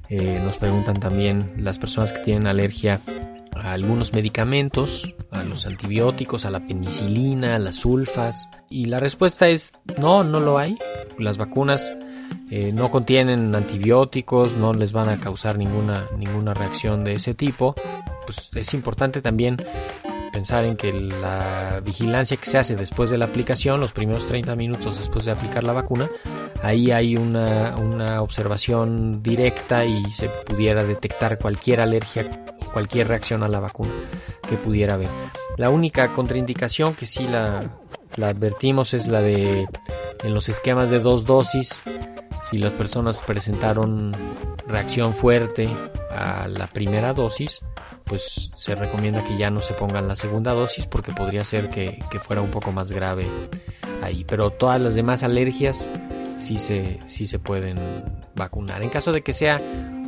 Eh, 0.09 0.41
nos 0.43 0.57
preguntan 0.59 0.99
también 0.99 1.55
las 1.59 1.79
personas 1.79 2.13
que 2.13 2.21
tienen 2.21 2.47
alergia 2.47 3.01
a 3.55 3.73
algunos 3.73 4.13
medicamentos, 4.13 5.17
a 5.31 5.43
los 5.43 5.67
antibióticos, 5.67 6.45
a 6.45 6.51
la 6.51 6.67
penicilina, 6.67 7.57
a 7.57 7.59
las 7.59 7.77
sulfas. 7.77 8.49
Y 8.71 8.87
la 8.87 8.99
respuesta 8.99 9.49
es 9.49 9.73
no, 9.99 10.25
no 10.25 10.41
lo 10.41 10.59
hay. 10.59 10.79
Las 11.19 11.37
vacunas 11.37 11.97
eh, 12.51 12.73
no 12.73 12.91
contienen 12.91 13.55
antibióticos, 13.55 14.57
no 14.57 14.73
les 14.73 14.93
van 14.93 15.09
a 15.09 15.19
causar 15.19 15.59
ninguna, 15.59 16.07
ninguna 16.17 16.55
reacción 16.55 17.05
de 17.05 17.15
ese 17.15 17.35
tipo, 17.35 17.75
pues 18.25 18.51
es 18.55 18.73
importante 18.75 19.21
también 19.21 19.59
pensar 20.39 20.65
en 20.65 20.77
que 20.77 20.93
la 20.93 21.83
vigilancia 21.85 22.37
que 22.37 22.47
se 22.47 22.59
hace 22.59 22.77
después 22.77 23.11
de 23.11 23.19
la 23.19 23.25
aplicación, 23.25 23.81
los 23.81 23.93
primeros 23.93 24.25
30 24.29 24.55
minutos 24.55 24.97
después 24.97 25.25
de 25.25 25.33
aplicar 25.33 25.65
la 25.65 25.73
vacuna, 25.73 26.09
ahí 26.63 26.93
hay 26.93 27.17
una, 27.17 27.77
una 27.77 28.23
observación 28.23 29.21
directa 29.21 29.85
y 29.85 30.05
se 30.13 30.29
pudiera 30.29 30.85
detectar 30.85 31.41
cualquier 31.41 31.81
alergia, 31.81 32.25
cualquier 32.73 33.09
reacción 33.09 33.43
a 33.43 33.49
la 33.49 33.59
vacuna 33.59 33.91
que 34.49 34.55
pudiera 34.55 34.95
haber. 34.95 35.09
La 35.57 35.71
única 35.71 36.07
contraindicación 36.15 36.95
que 36.95 37.07
sí 37.07 37.27
la, 37.27 37.73
la 38.15 38.29
advertimos 38.29 38.95
es 38.95 39.09
la 39.09 39.21
de 39.21 39.67
en 40.23 40.35
los 40.35 40.49
esquemas 40.49 40.89
de 40.89 41.01
dos 41.01 41.25
dosis 41.27 41.83
si 42.45 42.59
las 42.59 42.75
personas 42.75 43.23
presentaron 43.23 44.13
reacción 44.69 45.15
fuerte 45.15 45.69
a 46.11 46.47
la 46.49 46.67
primera 46.67 47.15
dosis, 47.15 47.61
pues 48.05 48.51
se 48.55 48.75
recomienda 48.75 49.25
que 49.25 49.37
ya 49.37 49.51
no 49.51 49.61
se 49.61 49.75
pongan 49.75 50.09
la 50.09 50.15
segunda 50.15 50.53
dosis 50.53 50.87
porque 50.87 51.13
podría 51.13 51.45
ser 51.45 51.69
que, 51.69 51.99
fuera 52.21 52.43
un 52.43 52.51
poco 52.51 52.73
más 52.73 52.93
grave 52.93 53.27
ahí. 54.03 54.25
Pero 54.25 54.51
todas 54.51 54.81
las 54.81 54.95
demás 54.95 55.25
alergias 55.25 55.91
sí 56.39 56.59
se, 56.59 56.99
sí 57.07 57.27
se 57.27 57.39
pueden 57.39 57.77
vacunar. 58.35 58.83
En 58.83 58.91
caso 58.91 59.13
de 59.13 59.23
que 59.23 59.33
sea 59.33 59.61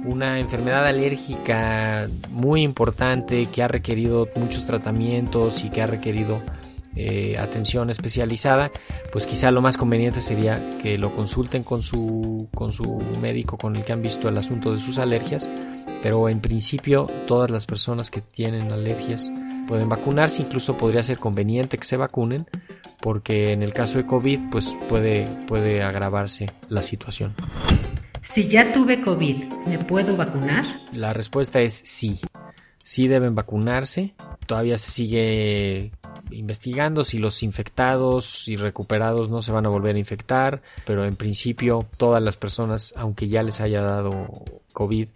una 0.04 0.38
enfermedad 0.38 0.86
alérgica 0.86 2.08
muy 2.30 2.62
importante 2.62 3.46
que 3.46 3.62
ha 3.62 3.68
requerido 3.68 4.28
muchos 4.36 4.64
tratamientos 4.64 5.64
y 5.64 5.70
que 5.70 5.82
ha 5.82 5.86
requerido 5.86 6.40
eh, 6.96 7.36
atención 7.38 7.90
especializada, 7.90 8.70
pues 9.12 9.26
quizá 9.26 9.50
lo 9.50 9.62
más 9.62 9.76
conveniente 9.76 10.20
sería 10.20 10.60
que 10.82 10.98
lo 10.98 11.14
consulten 11.14 11.62
con 11.62 11.82
su, 11.82 12.48
con 12.54 12.72
su 12.72 13.02
médico 13.20 13.56
con 13.56 13.76
el 13.76 13.84
que 13.84 13.92
han 13.92 14.02
visto 14.02 14.28
el 14.28 14.38
asunto 14.38 14.72
de 14.72 14.80
sus 14.80 14.98
alergias, 14.98 15.48
pero 16.02 16.28
en 16.28 16.40
principio 16.40 17.06
todas 17.26 17.50
las 17.50 17.66
personas 17.66 18.10
que 18.10 18.20
tienen 18.20 18.72
alergias 18.72 19.32
pueden 19.68 19.88
vacunarse, 19.88 20.42
incluso 20.42 20.76
podría 20.76 21.02
ser 21.02 21.18
conveniente 21.18 21.78
que 21.78 21.84
se 21.84 21.96
vacunen, 21.96 22.46
porque 23.00 23.52
en 23.52 23.62
el 23.62 23.72
caso 23.72 23.98
de 23.98 24.06
COVID 24.06 24.50
pues 24.50 24.76
puede, 24.88 25.26
puede 25.46 25.82
agravarse 25.82 26.46
la 26.68 26.82
situación. 26.82 27.34
Si 28.32 28.48
ya 28.48 28.72
tuve 28.72 29.00
COVID, 29.00 29.44
¿me 29.66 29.78
puedo 29.78 30.16
vacunar? 30.16 30.64
La 30.92 31.12
respuesta 31.12 31.60
es 31.60 31.82
sí. 31.84 32.20
Sí 32.82 33.08
deben 33.08 33.34
vacunarse. 33.34 34.14
Todavía 34.46 34.78
se 34.78 34.90
sigue 34.90 35.92
investigando 36.32 37.04
si 37.04 37.18
los 37.18 37.42
infectados 37.42 38.48
y 38.48 38.56
recuperados 38.56 39.30
no 39.30 39.42
se 39.42 39.52
van 39.52 39.66
a 39.66 39.68
volver 39.70 39.96
a 39.96 39.98
infectar, 39.98 40.62
pero 40.84 41.04
en 41.04 41.16
principio 41.16 41.86
todas 41.96 42.22
las 42.22 42.36
personas, 42.36 42.94
aunque 42.96 43.28
ya 43.28 43.42
les 43.42 43.60
haya 43.60 43.82
dado 43.82 44.28
COVID, 44.72 45.08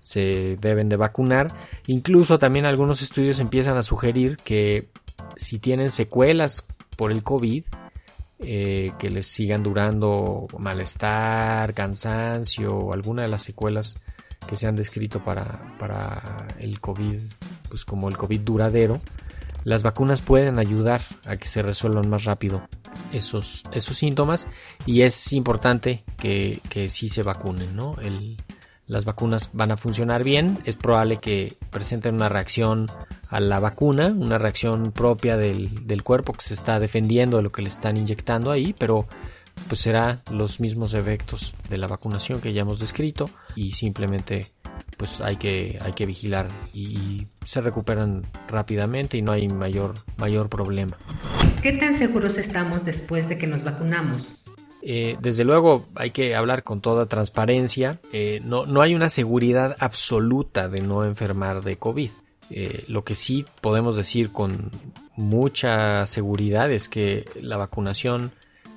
se 0.00 0.56
deben 0.60 0.88
de 0.88 0.96
vacunar. 0.96 1.54
Incluso 1.86 2.38
también 2.38 2.66
algunos 2.66 3.02
estudios 3.02 3.40
empiezan 3.40 3.76
a 3.76 3.82
sugerir 3.82 4.36
que 4.38 4.88
si 5.36 5.58
tienen 5.58 5.90
secuelas 5.90 6.66
por 6.96 7.12
el 7.12 7.22
COVID, 7.22 7.64
eh, 8.40 8.92
que 8.98 9.10
les 9.10 9.26
sigan 9.26 9.62
durando 9.62 10.46
malestar, 10.58 11.74
cansancio 11.74 12.92
alguna 12.92 13.22
de 13.22 13.28
las 13.28 13.42
secuelas 13.42 13.96
que 14.48 14.56
se 14.56 14.66
han 14.66 14.76
descrito 14.76 15.22
para, 15.22 15.76
para 15.78 16.46
el 16.58 16.80
COVID, 16.80 17.20
pues 17.68 17.84
como 17.84 18.08
el 18.08 18.16
COVID 18.16 18.40
duradero, 18.40 19.00
las 19.68 19.82
vacunas 19.82 20.22
pueden 20.22 20.58
ayudar 20.58 21.02
a 21.26 21.36
que 21.36 21.46
se 21.46 21.60
resuelvan 21.60 22.08
más 22.08 22.24
rápido 22.24 22.66
esos, 23.12 23.64
esos 23.72 23.98
síntomas 23.98 24.48
y 24.86 25.02
es 25.02 25.34
importante 25.34 26.04
que, 26.16 26.60
que 26.70 26.88
sí 26.88 27.08
se 27.08 27.22
vacunen, 27.22 27.76
¿no? 27.76 27.94
Las 28.86 29.04
vacunas 29.04 29.50
van 29.52 29.70
a 29.70 29.76
funcionar 29.76 30.24
bien, 30.24 30.56
es 30.64 30.78
probable 30.78 31.18
que 31.18 31.58
presenten 31.68 32.14
una 32.14 32.30
reacción 32.30 32.86
a 33.28 33.40
la 33.40 33.60
vacuna, 33.60 34.06
una 34.06 34.38
reacción 34.38 34.90
propia 34.90 35.36
del, 35.36 35.86
del 35.86 36.02
cuerpo 36.02 36.32
que 36.32 36.40
se 36.40 36.54
está 36.54 36.80
defendiendo 36.80 37.36
de 37.36 37.42
lo 37.42 37.50
que 37.50 37.60
le 37.60 37.68
están 37.68 37.98
inyectando 37.98 38.50
ahí, 38.50 38.74
pero 38.78 39.06
pues 39.68 39.80
será 39.80 40.22
los 40.30 40.60
mismos 40.60 40.94
efectos 40.94 41.52
de 41.68 41.76
la 41.76 41.88
vacunación 41.88 42.40
que 42.40 42.54
ya 42.54 42.62
hemos 42.62 42.78
descrito 42.78 43.28
y 43.54 43.72
simplemente 43.72 44.46
pues 44.98 45.22
hay 45.22 45.36
que, 45.36 45.78
hay 45.80 45.92
que 45.92 46.04
vigilar 46.04 46.48
y, 46.74 47.26
se 47.44 47.62
recuperan 47.62 48.26
rápidamente 48.46 49.16
y 49.16 49.22
no 49.22 49.32
hay 49.32 49.48
mayor, 49.48 49.94
mayor 50.18 50.50
problema. 50.50 50.98
¿Qué 51.62 51.72
tan 51.72 51.98
seguros 51.98 52.36
estamos 52.36 52.84
después 52.84 53.26
de 53.30 53.38
que 53.38 53.46
nos 53.46 53.64
vacunamos? 53.64 54.44
Eh, 54.82 55.16
desde 55.20 55.44
luego 55.44 55.86
hay 55.94 56.10
que 56.10 56.34
hablar 56.34 56.62
con 56.62 56.82
toda 56.82 57.06
transparencia. 57.06 58.00
Eh, 58.12 58.42
no, 58.44 58.66
no, 58.66 58.82
hay 58.82 58.94
una 58.94 59.08
seguridad 59.08 59.76
absoluta 59.78 60.68
de 60.68 60.82
no 60.82 61.06
enfermar 61.06 61.62
de 61.62 61.76
COVID. 61.76 62.10
Eh, 62.50 62.84
lo 62.88 63.02
que 63.02 63.14
sí 63.14 63.46
podemos 63.62 63.96
decir 63.96 64.30
con 64.30 64.70
mucha 65.16 66.06
seguridad 66.06 66.70
es 66.70 66.90
que 66.90 67.24
la 67.40 67.56
vacunación 67.56 68.30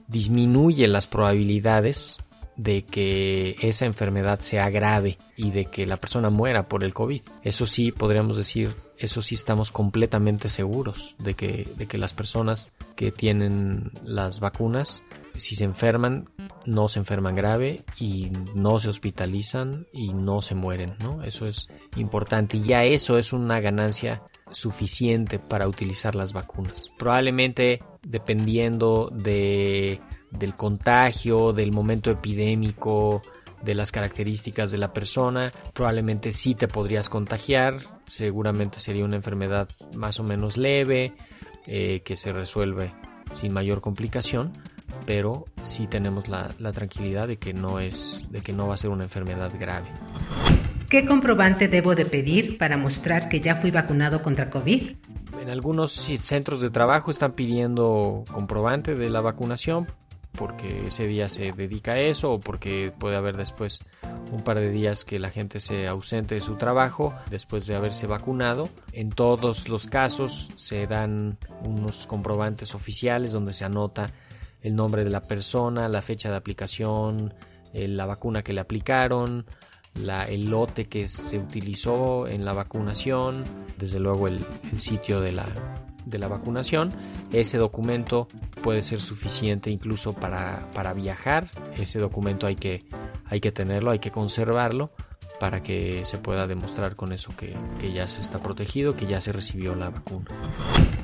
disminuye 0.07 0.87
las 0.87 1.07
probabilidades 1.07 2.17
de 2.55 2.83
que 2.83 3.55
esa 3.61 3.85
enfermedad 3.85 4.39
sea 4.39 4.69
grave 4.69 5.17
y 5.35 5.51
de 5.51 5.65
que 5.65 5.85
la 5.85 5.97
persona 5.97 6.29
muera 6.29 6.67
por 6.67 6.83
el 6.83 6.93
COVID. 6.93 7.21
Eso 7.43 7.65
sí 7.65 7.91
podríamos 7.91 8.37
decir, 8.37 8.75
eso 8.97 9.21
sí 9.21 9.35
estamos 9.35 9.71
completamente 9.71 10.49
seguros 10.49 11.15
de 11.17 11.33
que, 11.33 11.67
de 11.77 11.87
que 11.87 11.97
las 11.97 12.13
personas 12.13 12.69
que 12.95 13.11
tienen 13.11 13.91
las 14.03 14.39
vacunas, 14.39 15.03
si 15.35 15.55
se 15.55 15.63
enferman, 15.63 16.29
no 16.65 16.87
se 16.87 16.99
enferman 16.99 17.35
grave 17.35 17.83
y 17.97 18.31
no 18.53 18.79
se 18.79 18.89
hospitalizan 18.89 19.87
y 19.93 20.13
no 20.13 20.41
se 20.41 20.55
mueren, 20.55 20.95
¿no? 21.01 21.23
Eso 21.23 21.47
es 21.47 21.67
importante 21.95 22.57
y 22.57 22.61
ya 22.61 22.83
eso 22.83 23.17
es 23.17 23.33
una 23.33 23.59
ganancia 23.59 24.21
suficiente 24.51 25.39
para 25.39 25.67
utilizar 25.67 26.13
las 26.13 26.33
vacunas. 26.33 26.91
Probablemente 26.99 27.79
dependiendo 28.03 29.09
de 29.13 29.99
del 30.31 30.55
contagio, 30.55 31.53
del 31.53 31.71
momento 31.71 32.09
epidémico, 32.09 33.21
de 33.63 33.75
las 33.75 33.91
características 33.91 34.71
de 34.71 34.77
la 34.77 34.93
persona, 34.93 35.51
probablemente 35.73 36.31
sí 36.31 36.55
te 36.55 36.67
podrías 36.67 37.09
contagiar, 37.09 37.79
seguramente 38.05 38.79
sería 38.79 39.05
una 39.05 39.17
enfermedad 39.17 39.69
más 39.95 40.19
o 40.19 40.23
menos 40.23 40.57
leve, 40.57 41.13
eh, 41.67 42.01
que 42.03 42.15
se 42.15 42.31
resuelve 42.33 42.91
sin 43.31 43.53
mayor 43.53 43.81
complicación, 43.81 44.51
pero 45.05 45.45
sí 45.61 45.87
tenemos 45.87 46.27
la, 46.27 46.51
la, 46.59 46.73
tranquilidad 46.73 47.27
de 47.27 47.37
que 47.37 47.53
no 47.53 47.79
es, 47.79 48.25
de 48.29 48.41
que 48.41 48.51
no 48.51 48.67
va 48.67 48.73
a 48.73 48.77
ser 48.77 48.89
una 48.89 49.03
enfermedad 49.03 49.51
grave. 49.59 49.87
¿Qué 50.89 51.05
comprobante 51.05 51.67
debo 51.67 51.95
de 51.95 52.05
pedir 52.05 52.57
para 52.57 52.75
mostrar 52.75 53.29
que 53.29 53.39
ya 53.39 53.55
fui 53.55 53.71
vacunado 53.71 54.21
contra 54.21 54.49
COVID? 54.49 54.95
En 55.41 55.49
algunos 55.49 55.93
centros 55.93 56.59
de 56.59 56.69
trabajo 56.69 57.11
están 57.11 57.31
pidiendo 57.31 58.25
comprobante 58.29 58.95
de 58.95 59.09
la 59.09 59.21
vacunación 59.21 59.87
porque 60.41 60.87
ese 60.87 61.05
día 61.05 61.29
se 61.29 61.51
dedica 61.51 61.91
a 61.91 61.99
eso 61.99 62.31
o 62.31 62.39
porque 62.39 62.91
puede 62.97 63.15
haber 63.15 63.37
después 63.37 63.77
un 64.31 64.43
par 64.43 64.57
de 64.57 64.71
días 64.71 65.05
que 65.05 65.19
la 65.19 65.29
gente 65.29 65.59
se 65.59 65.87
ausente 65.87 66.33
de 66.33 66.41
su 66.41 66.55
trabajo 66.55 67.13
después 67.29 67.67
de 67.67 67.75
haberse 67.75 68.07
vacunado. 68.07 68.67
En 68.91 69.11
todos 69.11 69.69
los 69.69 69.85
casos 69.85 70.49
se 70.55 70.87
dan 70.87 71.37
unos 71.63 72.07
comprobantes 72.07 72.73
oficiales 72.73 73.33
donde 73.33 73.53
se 73.53 73.65
anota 73.65 74.11
el 74.63 74.75
nombre 74.75 75.03
de 75.03 75.11
la 75.11 75.21
persona, 75.21 75.87
la 75.87 76.01
fecha 76.01 76.31
de 76.31 76.37
aplicación, 76.37 77.35
eh, 77.71 77.87
la 77.87 78.07
vacuna 78.07 78.41
que 78.41 78.53
le 78.53 78.61
aplicaron, 78.61 79.45
la, 79.93 80.23
el 80.23 80.45
lote 80.49 80.85
que 80.85 81.07
se 81.07 81.37
utilizó 81.37 82.27
en 82.27 82.45
la 82.45 82.53
vacunación, 82.53 83.43
desde 83.77 83.99
luego 83.99 84.27
el, 84.27 84.43
el 84.71 84.79
sitio 84.79 85.21
de 85.21 85.33
la, 85.33 85.45
de 86.05 86.19
la 86.19 86.27
vacunación. 86.27 86.91
Ese 87.31 87.57
documento 87.57 88.27
puede 88.61 88.83
ser 88.83 88.99
suficiente 89.01 89.69
incluso 89.69 90.13
para, 90.13 90.69
para 90.73 90.93
viajar. 90.93 91.49
Ese 91.77 91.99
documento 91.99 92.47
hay 92.47 92.55
que, 92.55 92.83
hay 93.25 93.39
que 93.39 93.51
tenerlo, 93.51 93.91
hay 93.91 93.99
que 93.99 94.11
conservarlo 94.11 94.91
para 95.41 95.63
que 95.63 96.05
se 96.05 96.19
pueda 96.19 96.45
demostrar 96.45 96.95
con 96.95 97.11
eso 97.11 97.35
que, 97.35 97.55
que, 97.79 97.91
ya 97.91 98.07
se 98.07 98.21
está 98.21 98.37
protegido, 98.37 98.95
que 98.95 99.07
ya 99.07 99.19
se 99.19 99.31
recibió 99.31 99.73
la 99.73 99.89
vacuna. 99.89 100.27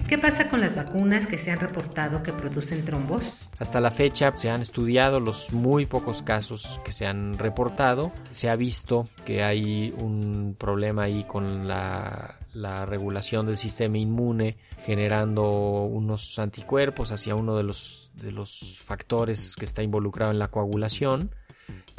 ¿Qué 0.07 0.19
pasa 0.19 0.47
con 0.47 0.61
las 0.61 0.75
vacunas 0.75 1.25
que 1.25 1.39
se 1.39 1.49
han 1.49 1.59
reportado 1.59 2.21
que 2.21 2.31
producen 2.33 2.85
trombos? 2.85 3.23
Hasta 3.57 3.81
la 3.81 3.89
fecha 3.89 4.31
se 4.37 4.51
han 4.51 4.61
estudiado 4.61 5.19
los 5.19 5.53
muy 5.53 5.87
pocos 5.87 6.21
casos 6.21 6.79
que 6.85 6.91
se 6.91 7.07
han 7.07 7.39
reportado. 7.39 8.11
Se 8.29 8.47
ha 8.47 8.55
visto 8.55 9.09
que 9.25 9.41
hay 9.41 9.91
un 9.97 10.55
problema 10.55 11.05
ahí 11.05 11.23
con 11.23 11.67
la, 11.67 12.35
la 12.53 12.85
regulación 12.85 13.47
del 13.47 13.57
sistema 13.57 13.97
inmune 13.97 14.55
generando 14.85 15.49
unos 15.85 16.37
anticuerpos 16.37 17.11
hacia 17.11 17.33
uno 17.33 17.55
de 17.55 17.63
los, 17.63 18.11
de 18.13 18.31
los 18.31 18.79
factores 18.85 19.55
que 19.55 19.65
está 19.65 19.81
involucrado 19.81 20.31
en 20.31 20.37
la 20.37 20.49
coagulación 20.49 21.31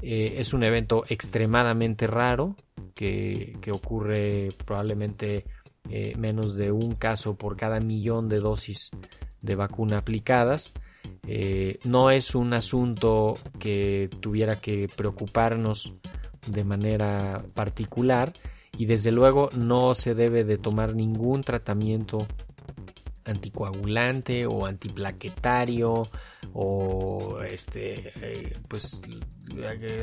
eh, 0.02 0.34
es 0.38 0.52
un 0.52 0.62
evento 0.62 1.04
extremadamente 1.08 2.06
raro 2.06 2.56
que, 2.94 3.58
ocurre 3.72 4.48
probablemente 4.64 5.44
eh, 5.90 6.14
menos 6.16 6.54
de 6.54 6.72
un 6.72 6.94
caso 6.94 7.37
por 7.37 7.56
cada 7.56 7.80
millón 7.80 8.28
de 8.28 8.40
dosis 8.40 8.90
de 9.40 9.54
vacuna 9.54 9.98
aplicadas. 9.98 10.72
Eh, 11.26 11.78
no 11.84 12.10
es 12.10 12.34
un 12.34 12.52
asunto 12.54 13.38
que 13.58 14.08
tuviera 14.20 14.56
que 14.56 14.88
preocuparnos 14.94 15.92
de 16.46 16.64
manera 16.64 17.44
particular 17.54 18.32
y 18.76 18.87
desde 18.87 19.12
luego 19.12 19.48
no 19.56 19.94
se 19.94 20.14
debe 20.14 20.44
de 20.44 20.58
tomar 20.58 20.94
ningún 20.94 21.42
tratamiento 21.42 22.26
anticoagulante 23.25 24.46
o 24.46 24.66
antiplaquetario 24.66 26.08
o 26.52 27.40
este 27.42 28.12
eh, 28.23 28.52
pues 28.68 29.00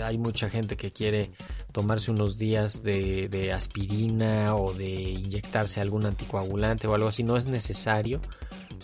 hay 0.04 0.18
mucha 0.18 0.50
gente 0.50 0.77
que 0.77 0.92
quiere 0.92 1.32
tomarse 1.72 2.12
unos 2.12 2.38
días 2.38 2.84
de, 2.84 3.51
aspirina 3.54 4.56
o 4.56 4.74
de 4.74 4.89
inyectarse 4.89 5.82
algún 5.82 6.06
anticoagulante 6.06 6.88
o 6.88 6.96
algo 6.96 7.10
así. 7.10 7.24
No 7.24 7.38
es 7.38 7.48
necesario 7.48 8.22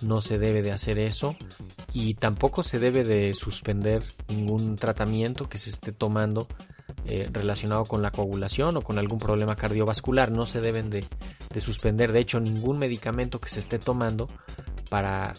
no 0.01 0.21
se 0.21 0.39
debe 0.39 0.61
de 0.61 0.71
hacer 0.71 0.97
eso 0.99 1.35
y 1.93 2.15
tampoco 2.15 2.63
se 2.63 2.79
debe 2.79 3.03
de 3.03 3.33
suspender 3.33 4.03
ningún 4.29 4.75
tratamiento 4.75 5.47
que 5.47 5.57
se 5.57 5.69
esté 5.69 5.91
tomando 5.91 6.47
eh, 7.05 7.29
relacionado 7.31 7.85
con 7.85 8.01
la 8.01 8.11
coagulación 8.11 8.77
o 8.77 8.81
con 8.81 8.99
algún 8.99 9.19
problema 9.19 9.55
cardiovascular. 9.55 10.31
No 10.31 10.45
se 10.45 10.61
deben 10.61 10.89
de, 10.89 11.05
suspender. 11.59 12.11
De 12.11 12.19
hecho 12.19 12.39
ningún 12.39 12.79
medicamento 12.79 13.39
que 13.39 13.49
se 13.49 13.59
esté 13.59 13.79
tomando 13.79 14.27
para, 14.91 15.33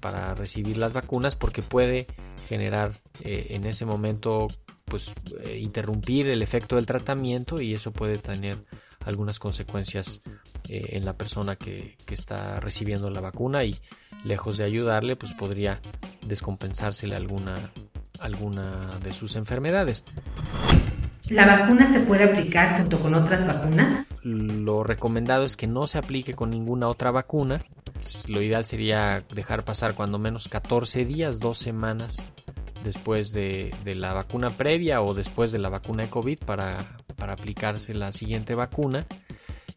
para, 0.00 0.34
recibir 0.34 0.78
las 0.78 0.94
vacunas 0.94 1.36
porque 1.36 1.60
puede 1.60 2.06
generar 2.48 2.94
eh, 3.24 3.48
en 3.50 3.66
ese 3.66 3.84
momento 3.84 4.48
pues 4.86 5.12
eh, 5.44 5.58
interrumpir 5.58 6.28
el 6.28 6.40
efecto 6.40 6.76
del 6.76 6.86
tratamiento 6.86 7.60
y 7.60 7.74
eso 7.74 7.92
puede 7.92 8.16
tener 8.16 8.56
algunas 9.04 9.38
consecuencias 9.38 10.22
en 10.68 11.04
la 11.04 11.12
persona 11.12 11.56
que, 11.56 11.96
que, 12.06 12.14
está 12.14 12.58
recibiendo 12.58 13.10
la 13.10 13.20
vacuna 13.20 13.62
y 13.64 13.76
lejos 14.24 14.56
de 14.56 14.64
ayudarle, 14.64 15.14
pues 15.14 15.32
podría 15.34 15.80
descompensársele 16.26 17.14
alguna, 17.14 17.70
alguna 18.18 18.98
de 19.04 19.12
sus 19.12 19.36
enfermedades. 19.36 20.04
¿La 21.30 21.44
vacuna 21.44 21.86
se 21.86 22.00
puede 22.00 22.24
aplicar 22.24 22.78
junto 22.78 23.00
con 23.00 23.14
otras 23.14 23.46
vacunas? 23.46 24.06
Lo 24.22 24.84
recomendado 24.84 25.44
es 25.44 25.56
que 25.56 25.66
no 25.66 25.88
se 25.88 25.98
aplique 25.98 26.34
con 26.34 26.50
ninguna 26.50 26.88
otra 26.88 27.10
vacuna. 27.10 27.64
Pues, 27.94 28.28
lo 28.28 28.40
ideal 28.40 28.64
sería 28.64 29.24
dejar 29.34 29.64
pasar 29.64 29.94
cuando 29.94 30.18
menos 30.20 30.46
14 30.46 31.04
días, 31.04 31.40
dos 31.40 31.58
semanas 31.58 32.24
después 32.84 33.32
de, 33.32 33.74
la 33.84 34.12
vacuna 34.12 34.50
previa 34.50 35.02
o 35.02 35.14
después 35.14 35.50
de 35.50 35.58
la 35.58 35.68
vacuna 35.68 36.04
de 36.04 36.10
COVID 36.10 36.38
para, 36.38 36.86
aplicarse 37.18 37.92
la 37.94 38.12
siguiente 38.12 38.54
vacuna. 38.54 39.06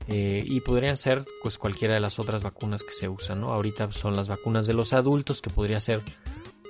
Eh, 0.08 0.44
y 0.44 0.62
podrían 0.62 0.98
ser 0.98 1.24
pues 1.44 1.58
cualquiera 1.58 1.94
de 1.96 2.00
las 2.00 2.18
otras 2.18 2.42
vacunas 2.42 2.84
que 2.84 2.92
se 2.92 3.10
usan, 3.10 3.42
¿no? 3.42 3.54
Ahorita 3.54 3.92
son 3.92 4.16
las 4.16 4.28
vacunas 4.28 4.66
de 4.68 4.74
los 4.74 4.94
adultos, 4.94 5.42
que 5.42 5.50
podría 5.52 5.80
ser 5.80 6.02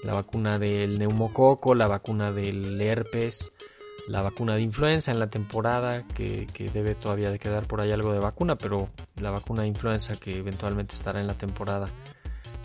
la 0.04 0.14
vacuna 0.14 0.60
del 0.60 1.00
neumococo, 1.00 1.74
la 1.74 1.88
vacuna 1.88 2.32
del 2.34 2.80
herpes, 2.82 3.52
la 4.10 4.24
vacuna 4.24 4.56
de 4.56 4.62
influenza 4.62 5.12
en 5.12 5.20
la 5.20 5.30
temporada, 5.30 6.04
que, 6.16 6.48
debe 6.74 6.96
todavía 6.96 7.30
de 7.32 7.38
quedar 7.38 7.68
por 7.68 7.80
ahí 7.80 7.92
algo 7.92 8.12
de 8.12 8.20
vacuna, 8.20 8.58
pero 8.58 8.90
la 9.22 9.30
vacuna 9.30 9.62
de 9.62 9.68
influenza 9.68 10.16
que 10.16 10.36
eventualmente 10.36 10.96
estará 10.96 11.22
en 11.22 11.28
la 11.28 11.36
temporada 11.36 11.88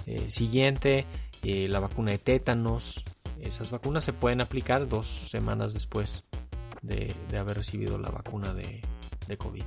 eh, 0.07 0.31
siguiente, 0.31 1.05
eh, 1.43 1.69
la 1.69 1.81
vacuna 1.81 2.13
de 2.13 2.19
tétanos, 2.19 3.05
esas 3.43 3.71
vacunas 3.71 4.05
se 4.05 4.15
pueden 4.15 4.41
aplicar 4.41 4.89
dos 4.89 5.29
semanas 5.31 5.75
después 5.75 6.23
de, 6.81 7.15
haber 7.39 7.59
recibido 7.59 7.99
la 7.99 8.09
vacuna 8.09 8.55
de 8.55 9.37
COVID 9.37 9.65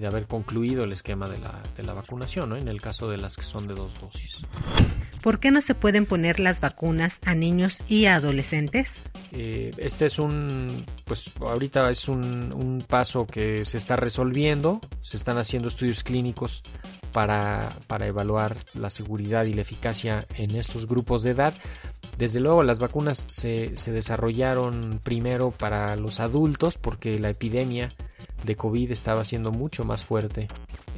y 0.00 0.02
de 0.02 0.06
haber 0.06 0.26
concluido 0.26 0.84
el 0.84 0.92
esquema 0.92 1.28
de 1.28 1.38
la, 1.38 1.62
de 1.76 1.82
la 1.82 1.92
vacunación, 1.92 2.48
¿no? 2.48 2.56
en 2.56 2.68
el 2.68 2.80
caso 2.80 3.10
de 3.10 3.18
las 3.18 3.36
que 3.36 3.42
son 3.42 3.68
de 3.68 3.74
dos 3.74 4.00
dosis. 4.00 4.38
¿Por 5.22 5.38
qué 5.38 5.50
no 5.50 5.60
se 5.60 5.74
pueden 5.74 6.06
poner 6.06 6.40
las 6.40 6.60
vacunas 6.60 7.18
a 7.26 7.34
niños 7.34 7.82
y 7.86 8.06
a 8.06 8.14
adolescentes? 8.14 8.94
Eh, 9.32 9.70
este 9.76 10.06
es 10.06 10.18
un, 10.18 10.84
pues 11.04 11.30
ahorita 11.40 11.90
es 11.90 12.08
un, 12.08 12.52
un, 12.54 12.82
paso 12.88 13.26
que 13.26 13.66
se 13.66 13.76
está 13.76 13.96
resolviendo, 13.96 14.80
se 15.02 15.18
están 15.18 15.36
haciendo 15.36 15.68
estudios 15.68 16.02
clínicos 16.02 16.62
para, 17.12 17.68
para 17.86 18.06
evaluar 18.06 18.56
la 18.74 18.88
seguridad 18.88 19.44
y 19.44 19.52
la 19.52 19.60
eficacia 19.60 20.26
en 20.36 20.56
estos 20.56 20.86
grupos 20.86 21.22
de 21.22 21.32
edad. 21.32 21.52
Desde 22.16 22.40
luego 22.40 22.62
las 22.62 22.78
vacunas 22.78 23.26
se, 23.28 23.76
se 23.76 23.92
desarrollaron 23.92 25.00
primero 25.02 25.50
para 25.50 25.96
los 25.96 26.20
adultos 26.20 26.78
porque 26.78 27.18
la 27.18 27.28
epidemia 27.30 27.90
de 28.44 28.56
COVID 28.56 28.90
estaba 28.90 29.24
siendo 29.24 29.52
mucho 29.52 29.84
más 29.84 30.04
fuerte 30.04 30.48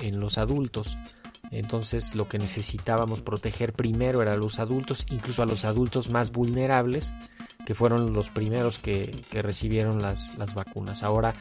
en 0.00 0.20
los 0.20 0.38
adultos. 0.38 0.96
Entonces 1.50 2.14
lo 2.14 2.28
que 2.28 2.38
necesitábamos 2.38 3.20
proteger 3.20 3.74
primero 3.74 4.22
era 4.22 4.32
a 4.32 4.36
los 4.36 4.58
adultos, 4.58 5.06
incluso 5.10 5.42
a 5.42 5.46
los 5.46 5.64
adultos 5.64 6.10
más 6.10 6.32
vulnerables, 6.32 7.12
que 7.66 7.74
fueron 7.74 8.12
los 8.12 8.30
primeros 8.30 8.78
que, 8.78 9.14
recibieron 9.32 10.00
las, 10.00 10.54
vacunas. 10.54 11.02
Ahora 11.02 11.34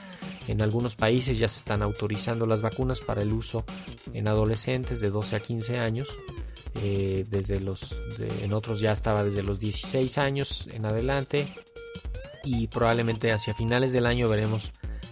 en 0.47 0.61
algunos 0.61 0.95
países 0.95 1.39
ya 1.39 1.47
se 1.47 1.59
están 1.59 1.81
autorizando 1.81 2.45
las 2.45 2.61
vacunas 2.61 2.99
para 2.99 3.21
el 3.21 3.31
uso 3.31 3.63
en 4.13 4.27
adolescentes 4.27 5.01
de 5.01 5.09
12 5.09 5.35
a 5.35 5.39
15 5.39 5.79
años. 5.79 6.07
Eh, 6.83 7.25
desde 7.29 7.59
los, 7.59 7.95
en 8.41 8.53
otros 8.53 8.79
ya 8.79 8.91
estaba 8.91 9.23
desde 9.23 9.43
los 9.43 9.59
16 9.59 10.17
años 10.17 10.67
en 10.71 10.85
adelante 10.85 11.45
y 12.45 12.67
probablemente 12.67 13.31
hacia 13.31 13.53
finales 13.53 13.93
del 13.93 14.05
año 14.05 14.29
veremos 14.29 14.71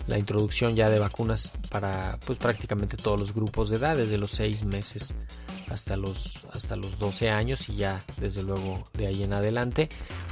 la 0.10 0.18
introducción 0.18 0.75
ya 0.75 0.89
de 0.89 1.00
vacunas 1.00 1.51
para 1.70 2.20
pues 2.25 2.39
prácticamente 2.39 2.98
todos 2.98 3.20
los 3.20 3.34
grupos 3.34 3.70
de 3.70 3.78
edad, 3.78 3.96
desde 3.96 4.18
los 4.18 4.32
6 4.32 4.66
meses 4.66 5.13
hasta 5.70 5.96
los, 5.96 6.46
hasta 6.51 6.75
los 6.75 6.98
12 6.98 7.30
años 7.30 7.70
y 7.70 7.75
ya 7.75 8.04
desde 8.18 8.42
luego 8.42 8.84
de 8.94 9.08
ahí 9.08 9.24
en 9.24 9.34
adelante. 9.34 9.88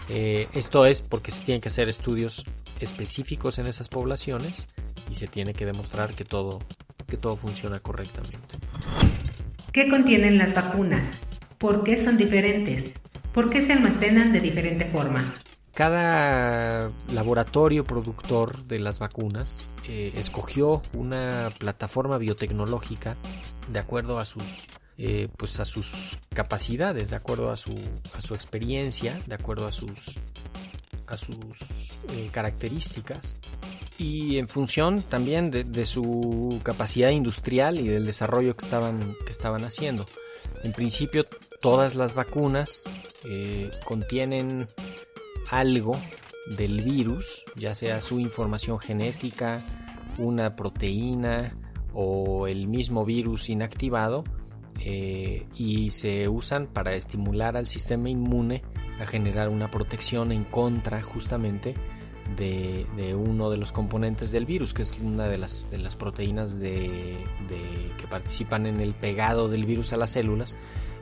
Eh, 0.09 0.47
esto 0.53 0.85
es 0.85 1.01
porque 1.03 1.31
se 1.31 1.41
tienen 1.43 1.61
que 1.61 1.69
hacer 1.69 1.89
estudios 1.89 2.43
específicos 2.79 3.59
en 3.59 3.67
esas 3.67 3.87
poblaciones 3.87 4.65
y 5.11 5.15
se 5.15 5.27
tiene 5.27 5.53
que 5.53 5.65
demostrar 5.65 6.15
que 6.15 6.23
todo, 6.23 6.59
que 7.07 7.17
todo 7.17 7.35
funciona 7.35 7.79
correctamente. 7.79 8.57
¿Qué 9.71 9.87
contienen 9.89 10.39
las 10.39 10.55
vacunas? 10.55 11.19
¿Por 11.59 11.83
qué 11.83 11.97
son 11.97 12.17
diferentes? 12.17 12.93
¿Por 13.31 13.51
qué 13.51 13.61
se 13.61 13.73
almacenan 13.73 14.33
de 14.33 14.39
diferente 14.39 14.85
forma? 14.85 15.35
Cada 15.77 16.89
laboratorio 17.13 17.85
productor 17.85 18.63
de 18.63 18.79
las 18.79 18.97
vacunas 18.97 19.69
eh, 19.87 20.11
escogió 20.15 20.81
una 20.93 21.51
plataforma 21.59 22.17
biotecnológica 22.17 23.15
de 23.71 23.77
acuerdo 23.77 24.17
a 24.17 24.25
sus, 24.25 24.65
eh, 24.97 25.27
pues 25.37 25.59
a 25.59 25.65
sus 25.65 26.17
capacidades, 26.33 27.11
de 27.11 27.17
acuerdo 27.17 27.51
a 27.51 27.55
su, 27.55 27.75
a 28.15 28.21
su 28.21 28.33
experiencia, 28.33 29.21
de 29.27 29.35
acuerdo 29.35 29.67
a 29.67 29.71
sus, 29.71 30.15
a 31.05 31.15
sus 31.15 31.37
eh, 32.11 32.29
características 32.31 33.35
y 33.99 34.39
en 34.39 34.47
función 34.47 35.03
también 35.03 35.51
de, 35.51 35.85
su 35.85 36.59
capacidad 36.63 37.11
industrial 37.11 37.79
y 37.79 37.87
del 37.87 38.07
desarrollo 38.07 38.57
que 38.57 38.65
estaban, 38.65 39.13
que 39.27 39.31
estaban 39.31 39.63
haciendo. 39.63 40.07
En 40.63 40.73
principio 40.73 41.27
todas 41.61 41.93
las 41.93 42.15
vacunas 42.15 42.83
contienen 43.83 44.67
algo 45.49 45.97
del 46.57 46.81
virus, 46.81 47.43
ya 47.55 47.73
sea 47.73 48.01
su 48.01 48.19
información 48.19 48.79
genética, 48.79 49.59
una 50.17 50.55
proteína 50.55 51.55
o 51.93 52.47
el 52.47 52.67
mismo 52.67 53.05
virus 53.05 53.49
inactivado, 53.49 54.23
eh, 54.79 55.47
y 55.55 55.91
se 55.91 56.29
usan 56.29 56.67
para 56.67 56.93
estimular 56.93 57.57
al 57.57 57.67
sistema 57.67 58.09
inmune 58.09 58.61
a 58.99 59.05
generar 59.05 59.49
una 59.49 59.71
protección 59.71 60.31
en 60.31 60.43
contra 60.43 61.01
justamente 61.01 61.75
de, 62.35 63.15
uno 63.15 63.49
de 63.49 63.57
los 63.57 63.71
componentes 63.71 64.31
del 64.31 64.45
virus, 64.45 64.73
que 64.73 64.81
es 64.81 64.99
una 64.99 65.27
de 65.27 65.37
las, 65.37 65.67
proteínas 65.97 66.59
de, 66.59 67.17
que 67.97 68.07
participan 68.07 68.65
en 68.65 68.79
el 68.79 68.93
pegado 68.93 69.47
del 69.47 69.65
virus 69.65 69.93
a 69.93 69.97
las 69.97 70.11
células 70.11 70.57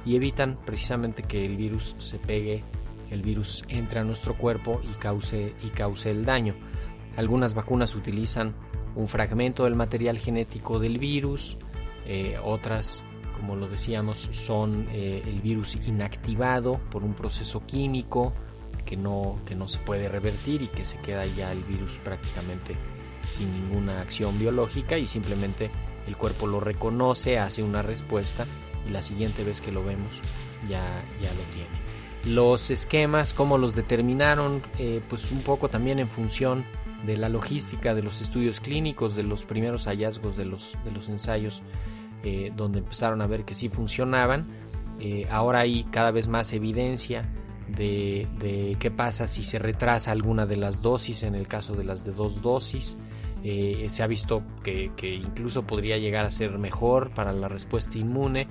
y 0.06 0.16
evitan 0.16 0.58
precisamente 0.66 1.24
que 1.24 1.46
el 1.46 1.58
virus 1.58 1.96
se 1.98 2.20
pegue 2.20 2.64
el 3.10 3.22
virus 3.22 3.63
entre 3.68 4.00
a 4.00 4.04
nuestro 4.04 4.38
cuerpo 4.38 4.82
y 4.84 4.94
cause, 4.96 5.56
y 5.62 5.70
cause 5.70 6.12
el 6.12 6.26
daño. 6.26 6.56
Algunas 7.18 7.54
vacunas 7.54 7.96
utilizan 7.96 8.56
un 8.96 9.08
fragmento 9.08 9.65
del 9.65 9.76
material 9.76 10.18
genético 10.18 10.80
del 10.80 10.98
virus, 10.98 11.58
eh, 12.06 12.38
otras, 12.44 13.06
como 13.34 13.56
lo 13.56 13.68
decíamos, 13.68 14.18
son 14.32 14.88
eh, 14.91 15.24
el 15.26 15.41
virus 15.41 15.76
inactivado 15.76 16.80
por 16.89 17.04
un 17.04 17.13
proceso 17.13 17.65
químico 17.65 18.34
que 18.86 18.98
no, 18.98 19.39
que 19.46 19.56
no 19.56 19.68
se 19.68 19.80
puede 19.80 20.08
revertir 20.08 20.62
y 20.62 20.68
que 20.68 20.86
se 20.86 20.98
queda 20.98 21.26
ya 21.26 21.52
el 21.52 21.63
virus 21.63 21.98
prácticamente 22.04 22.76
sin 23.28 23.52
ninguna 23.52 24.02
acción 24.02 24.38
biológica 24.38 24.98
y 24.98 25.08
simplemente 25.08 25.72
el 26.06 26.15
cuerpo 26.15 26.46
lo 26.46 26.60
reconoce, 26.60 27.39
hace 27.39 27.63
una 27.63 27.82
respuesta 27.82 28.46
y 28.88 28.91
la 28.91 29.02
siguiente 29.02 29.44
vez 29.44 29.62
que 29.62 29.72
lo 29.72 29.84
vemos 29.84 30.22
ya, 30.70 30.84
ya 31.22 31.34
lo 31.34 31.41
tiene 31.54 31.95
los 32.26 32.72
esquemas, 32.72 33.34
cómo 33.34 33.58
los 33.58 33.76
determinaron, 33.76 34.62
eh, 34.80 35.02
pues 35.08 35.32
un 35.32 35.42
poco 35.42 35.70
también 35.70 36.00
en 36.00 36.10
función 36.10 36.66
de 37.06 37.18
la 37.18 37.30
logística 37.30 37.94
de 37.94 38.02
los 38.02 38.22
estudios 38.22 38.60
clínicos, 38.60 39.16
de 39.16 39.24
los 39.24 39.46
primeros 39.46 39.86
hallazgos 39.86 40.36
de 40.36 40.46
los, 40.46 40.78
de 40.84 40.92
los 40.92 41.08
ensayos, 41.08 41.62
eh, 42.24 42.52
donde 42.56 42.80
empezaron 42.80 43.22
a 43.22 43.28
ver 43.28 43.46
que 43.46 43.54
sí 43.54 43.70
funcionaban. 43.70 44.48
Eh, 45.00 45.28
ahora 45.30 45.60
hay 45.60 45.84
cada 45.86 46.10
vez 46.10 46.28
más 46.28 46.52
evidencia 46.54 47.30
de, 47.68 48.76
qué 48.80 48.92
pasa 48.92 49.28
si 49.28 49.44
se 49.44 49.60
retrasa 49.60 50.12
alguna 50.12 50.48
de 50.48 50.58
las 50.58 50.82
dosis, 50.82 51.24
en 51.24 51.36
el 51.36 51.48
caso 51.48 51.76
de 51.76 51.84
las 51.84 52.06
de 52.06 52.12
dos 52.12 52.42
dosis. 52.42 52.98
se 53.44 54.04
ha 54.04 54.08
visto 54.08 54.42
que 54.64 54.92
incluso 55.16 55.64
podría 55.64 56.00
llegar 56.00 56.26
a 56.26 56.32
ser 56.32 56.58
mejor 56.58 57.12
para 57.12 57.34
la 57.34 57.48
respuesta 57.48 58.00
inmune. 58.00 58.48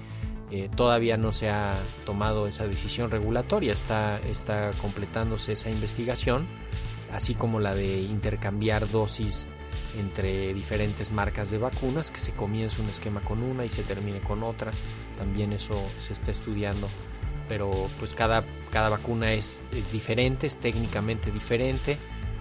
Eh, 0.50 0.68
todavía 0.74 1.16
no 1.16 1.32
se 1.32 1.50
ha 1.50 1.74
tomado 2.04 2.46
esa 2.46 2.66
decisión 2.66 3.10
regulatoria, 3.10 3.72
está, 3.72 4.20
está 4.20 4.70
completándose 4.80 5.52
esa 5.52 5.70
investigación, 5.70 6.46
así 7.12 7.34
como 7.34 7.60
la 7.60 7.74
de 7.74 8.02
intercambiar 8.02 8.88
dosis 8.90 9.46
entre 9.98 10.52
diferentes 10.54 11.10
marcas 11.12 11.50
de 11.50 11.58
vacunas, 11.58 12.10
que 12.10 12.20
se 12.20 12.32
comience 12.32 12.82
un 12.82 12.88
esquema 12.88 13.20
con 13.20 13.42
una 13.42 13.64
y 13.64 13.70
se 13.70 13.82
termine 13.82 14.20
con 14.20 14.42
otra, 14.42 14.70
también 15.16 15.52
eso 15.52 15.74
se 15.98 16.12
está 16.12 16.30
estudiando, 16.30 16.88
pero 17.48 17.70
pues 17.98 18.14
cada, 18.14 18.44
cada 18.70 18.88
vacuna 18.88 19.32
es, 19.32 19.66
diferente, 19.92 20.46
es 20.46 20.58
técnicamente 20.58 21.30
diferente, 21.30 21.96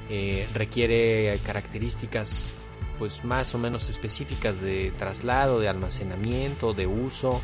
eh, 0.09 0.47
requiere 0.53 1.39
características 1.45 2.53
pues 2.99 3.23
más 3.23 3.55
o 3.55 3.57
menos 3.57 3.89
específicas 3.89 4.61
de 4.61 4.91
traslado, 4.97 5.59
de 5.59 5.67
almacenamiento, 5.67 6.73
de 6.73 6.85
uso, 6.87 7.41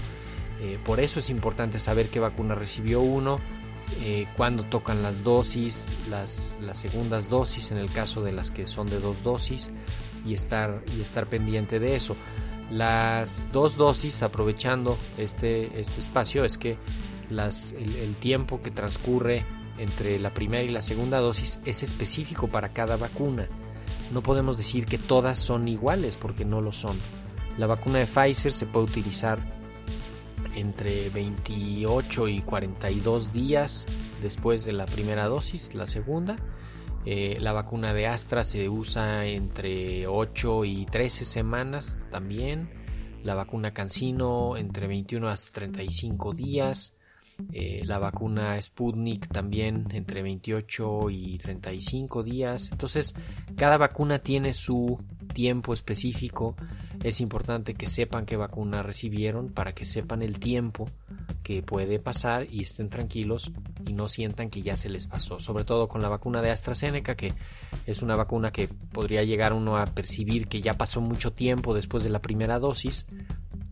eh, 0.61 0.77
por 0.83 0.99
eso 0.99 1.19
es 1.19 1.29
importante 1.29 1.79
saber 1.79 2.09
qué 2.09 2.19
vacuna 2.19 2.53
recibió 2.53 3.01
uno, 3.01 3.39
eh, 4.01 4.27
cuándo 4.35 4.63
tocan 4.63 5.01
las 5.01 5.23
dosis, 5.23 5.85
las, 6.09 6.57
segundas 6.73 7.29
dosis 7.29 7.71
en 7.71 7.77
el 7.77 7.89
caso 7.91 8.21
de 8.21 8.31
las 8.31 8.51
que 8.51 8.67
son 8.67 8.87
de 8.87 8.99
dos 8.99 9.23
dosis 9.23 9.71
y 10.25 10.33
estar, 10.33 10.83
y 10.97 11.01
estar 11.01 11.27
pendiente 11.27 11.79
de 11.79 11.95
eso. 11.95 12.15
Las 12.71 13.47
dos 13.51 13.77
dosis, 13.77 14.21
aprovechando 14.21 14.97
este, 15.17 15.79
este 15.79 15.99
espacio, 15.99 16.45
es 16.45 16.57
que 16.57 16.77
las, 17.31 17.71
el, 17.71 18.15
tiempo 18.15 18.61
que 18.61 18.69
transcurre 18.69 19.45
entre 19.79 20.19
la 20.19 20.33
primera 20.33 20.63
y 20.63 20.69
la 20.69 20.81
segunda 20.81 21.19
dosis 21.19 21.59
es 21.65 21.81
específico 21.81 22.47
para 22.47 22.69
cada 22.69 22.97
vacuna. 22.97 23.47
No 24.13 24.21
podemos 24.21 24.57
decir 24.57 24.85
que 24.85 24.97
todas 24.97 25.39
son 25.39 25.67
iguales 25.67 26.15
porque 26.15 26.45
no 26.45 26.61
lo 26.61 26.71
son. 26.71 26.97
La 27.57 27.65
vacuna 27.65 27.99
de 27.99 28.05
Pfizer 28.05 28.53
se 28.53 28.65
puede 28.65 28.85
utilizar 28.85 29.58
entre 30.55 31.09
28 31.09 32.27
y 32.27 32.41
42 32.41 33.33
días 33.33 33.85
después 34.21 34.65
de 34.65 34.73
la 34.73 34.85
primera 34.85 35.25
dosis, 35.25 35.73
la 35.73 35.87
segunda. 35.87 36.37
Eh, 37.05 37.37
la 37.39 37.53
vacuna 37.53 37.93
de 37.93 38.07
Astra 38.07 38.43
se 38.43 38.69
usa 38.69 39.25
entre 39.25 40.07
8 40.07 40.65
y 40.65 40.85
13 40.85 41.25
semanas 41.25 42.07
también. 42.11 42.69
La 43.23 43.35
vacuna 43.35 43.73
Cancino 43.73 44.57
entre 44.57 44.87
21 44.87 45.27
hasta 45.27 45.51
35 45.53 46.33
días. 46.33 46.93
Eh, 47.53 47.83
la 47.85 47.99
vacuna 47.99 48.61
Sputnik 48.61 49.27
también 49.29 49.87
entre 49.91 50.21
28 50.21 51.09
y 51.09 51.37
35 51.37 52.23
días. 52.23 52.69
Entonces, 52.71 53.15
cada 53.55 53.77
vacuna 53.77 54.19
tiene 54.19 54.53
su 54.53 54.99
tiempo 55.29 55.73
específico. 55.73 56.55
Es 57.03 57.21
importante 57.21 57.75
que 57.75 57.87
sepan 57.87 58.25
qué 58.25 58.35
vacuna 58.35 58.83
recibieron 58.83 59.49
para 59.49 59.73
que 59.73 59.85
sepan 59.85 60.21
el 60.21 60.39
tiempo 60.39 60.89
que 61.43 61.63
puede 61.63 61.99
pasar 61.99 62.47
y 62.51 62.63
estén 62.63 62.89
tranquilos 62.89 63.51
y 63.87 63.93
no 63.93 64.09
sientan 64.09 64.49
que 64.49 64.61
ya 64.61 64.75
se 64.75 64.89
les 64.89 65.07
pasó. 65.07 65.39
Sobre 65.39 65.63
todo 65.63 65.87
con 65.87 66.01
la 66.01 66.09
vacuna 66.09 66.41
de 66.41 66.51
AstraZeneca, 66.51 67.15
que 67.15 67.33
es 67.85 68.01
una 68.01 68.15
vacuna 68.15 68.51
que 68.51 68.67
podría 68.67 69.23
llegar 69.23 69.53
uno 69.53 69.77
a 69.77 69.85
percibir 69.85 70.47
que 70.47 70.61
ya 70.61 70.73
pasó 70.75 71.01
mucho 71.01 71.31
tiempo 71.31 71.73
después 71.73 72.03
de 72.03 72.09
la 72.09 72.21
primera 72.21 72.59
dosis, 72.59 73.05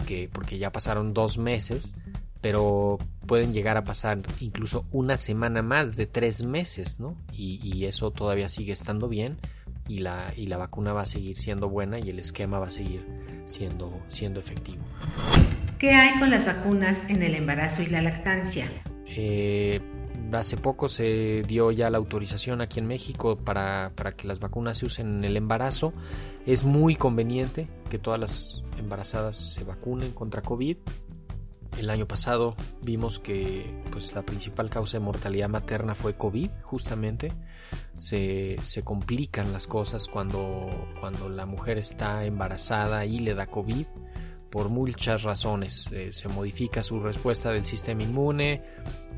que 0.06 0.30
porque 0.32 0.58
ya 0.58 0.72
pasaron 0.72 1.14
dos 1.14 1.38
meses 1.38 1.96
pero 2.42 2.98
pueden 3.26 3.52
llegar 3.52 3.78
a 3.78 3.84
pasar 3.84 4.22
incluso 4.40 4.86
una 4.92 5.18
semana 5.18 5.62
más 5.62 5.96
de 5.96 6.06
tres 6.06 6.44
meses, 6.44 7.00
¿no? 7.00 7.18
Y, 7.34 7.86
eso 7.86 8.12
todavía 8.12 8.50
sigue 8.50 8.74
estando 8.74 9.08
bien 9.08 9.38
y 9.88 10.00
la, 10.00 10.34
y 10.36 10.48
la 10.48 10.58
vacuna 10.58 10.94
va 10.94 11.02
a 11.02 11.06
seguir 11.06 11.38
siendo 11.38 11.70
buena 11.70 12.00
y 12.00 12.10
el 12.10 12.20
esquema 12.20 12.60
va 12.60 12.68
a 12.68 12.72
seguir 12.72 13.06
siendo, 13.46 14.02
siendo 14.08 14.40
efectivo. 14.40 14.84
¿Qué 15.80 15.92
hay 15.92 16.20
con 16.20 16.30
las 16.30 16.46
vacunas 16.46 16.98
en 17.10 17.22
el 17.22 17.36
embarazo 17.36 17.84
y 17.84 17.88
la 17.88 18.02
lactancia? 18.02 18.68
Eh, 19.06 19.80
hace 20.34 20.58
poco 20.58 20.90
se 20.90 21.44
dio 21.48 21.72
ya 21.72 21.90
la 21.90 21.98
autorización 21.98 22.62
aquí 22.62 22.80
en 22.80 22.88
México 22.88 23.38
para, 23.38 23.92
para, 23.96 24.14
que 24.14 24.28
las 24.28 24.40
vacunas 24.40 24.78
se 24.78 24.86
usen 24.86 25.18
en 25.18 25.24
el 25.24 25.38
embarazo. 25.38 25.94
Es 26.46 26.64
muy 26.64 26.96
conveniente 26.96 27.68
que 27.90 28.00
todas 28.00 28.20
las 28.20 28.64
embarazadas 28.80 29.36
se 29.36 29.64
vacunen 29.64 30.12
contra 30.12 30.42
COVID 30.42 30.78
el 31.78 31.90
año 31.90 32.08
pasado 32.08 32.56
vimos 32.82 33.20
que 33.20 33.84
pues, 33.92 34.14
la 34.14 34.24
principal 34.24 34.70
causa 34.70 34.98
de 34.98 35.04
mortalidad 35.04 35.50
materna 35.50 35.94
fue 35.96 36.16
COVID, 36.16 36.50
justamente. 36.64 37.34
Se, 37.98 38.58
complican 38.84 39.52
las 39.52 39.68
cosas 39.68 40.08
cuando, 40.08 40.68
cuando 41.00 41.30
la 41.30 41.46
mujer 41.46 41.78
está 41.78 42.26
embarazada 42.26 43.06
y 43.06 43.20
le 43.20 43.34
da 43.34 43.48
COVID 43.48 43.86
por 44.50 44.70
muchas 44.70 45.24
razones. 45.24 45.92
Eh, 45.92 46.12
se 46.12 46.28
modifica 46.28 46.84
su 46.84 47.00
respuesta 47.00 47.52
del 47.52 47.66
sistema 47.66 48.04
inmune, 48.04 48.64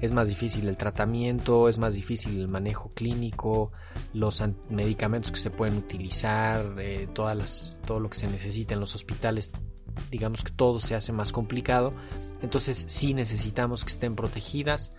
es 0.02 0.12
más 0.12 0.28
difícil 0.28 0.68
el 0.68 0.78
tratamiento, 0.78 1.70
es 1.70 1.78
más 1.78 1.94
difícil 1.94 2.40
el 2.40 2.48
manejo 2.48 2.92
clínico, 2.94 3.72
los 4.14 4.44
medicamentos 4.70 5.32
que 5.32 5.40
se 5.40 5.52
pueden 5.52 5.78
utilizar, 5.78 6.76
eh, 6.80 7.08
todas 7.14 7.38
las, 7.38 7.78
todo 7.86 8.00
lo 8.00 8.10
que 8.10 8.18
se 8.18 8.28
necesita 8.28 8.74
en 8.74 8.80
los 8.80 8.96
hospitales, 8.96 9.52
digamos 10.10 10.44
que 10.44 10.52
todo 10.52 10.80
se 10.80 10.96
hace 10.96 11.12
más 11.12 11.32
complicado 11.32 11.94
entonces 12.42 12.86
sí 12.88 13.14
necesitamos 13.14 13.84
que 13.84 13.92
estén 13.92 14.16
protegidas, 14.16 14.94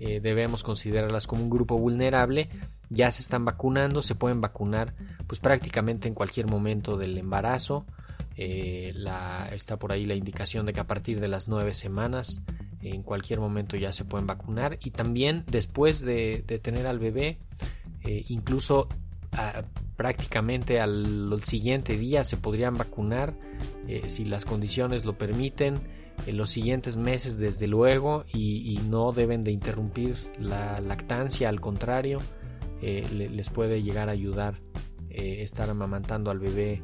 eh, 0.00 0.18
debemos 0.20 0.62
considerarlas 0.62 1.26
como 1.26 1.42
un 1.42 1.50
grupo 1.50 1.78
vulnerable, 1.78 2.48
ya 2.88 3.10
se 3.10 3.20
están 3.20 3.44
vacunando, 3.44 4.00
se 4.00 4.14
pueden 4.14 4.40
vacunar 4.40 4.94
pues 5.26 5.40
prácticamente 5.40 6.08
en 6.08 6.14
cualquier 6.14 6.46
momento 6.46 6.96
del 6.96 7.18
embarazo, 7.18 7.84
eh, 8.34 8.94
está 9.52 9.78
por 9.78 9.92
ahí 9.92 10.06
la 10.06 10.14
indicación 10.14 10.64
de 10.64 10.72
que 10.72 10.80
a 10.80 10.86
partir 10.86 11.20
de 11.20 11.28
las 11.28 11.48
nueve 11.48 11.74
semanas 11.74 12.42
en 12.80 13.02
cualquier 13.02 13.40
momento 13.40 13.76
ya 13.76 13.92
se 13.92 14.06
pueden 14.06 14.26
vacunar. 14.26 14.78
Y 14.80 14.90
también 14.90 15.44
después 15.46 16.00
de, 16.00 16.44
tener 16.62 16.86
al 16.86 16.98
bebé 16.98 17.38
eh, 18.02 18.24
incluso 18.28 18.88
prácticamente 19.96 20.80
al, 20.80 21.40
siguiente 21.44 21.98
día 21.98 22.24
se 22.24 22.38
podrían 22.38 22.76
vacunar 22.76 23.34
si 24.08 24.24
las 24.24 24.44
condiciones 24.44 25.04
lo 25.04 25.16
permiten 25.18 25.80
en 26.26 26.36
los 26.36 26.50
siguientes 26.50 26.96
meses 26.96 27.38
desde 27.38 27.66
luego 27.66 28.24
y, 28.32 28.78
no 28.88 29.12
deben 29.12 29.44
de 29.44 29.52
interrumpir 29.52 30.16
la 30.38 30.80
lactancia, 30.80 31.48
al 31.48 31.60
contrario, 31.60 32.20
eh, 32.82 33.06
les 33.10 33.50
puede 33.50 33.82
llegar 33.82 34.08
a 34.08 34.12
ayudar 34.12 34.60
eh, 35.10 35.42
estar 35.42 35.68
amamantando 35.68 36.30
al 36.30 36.38
bebé 36.38 36.82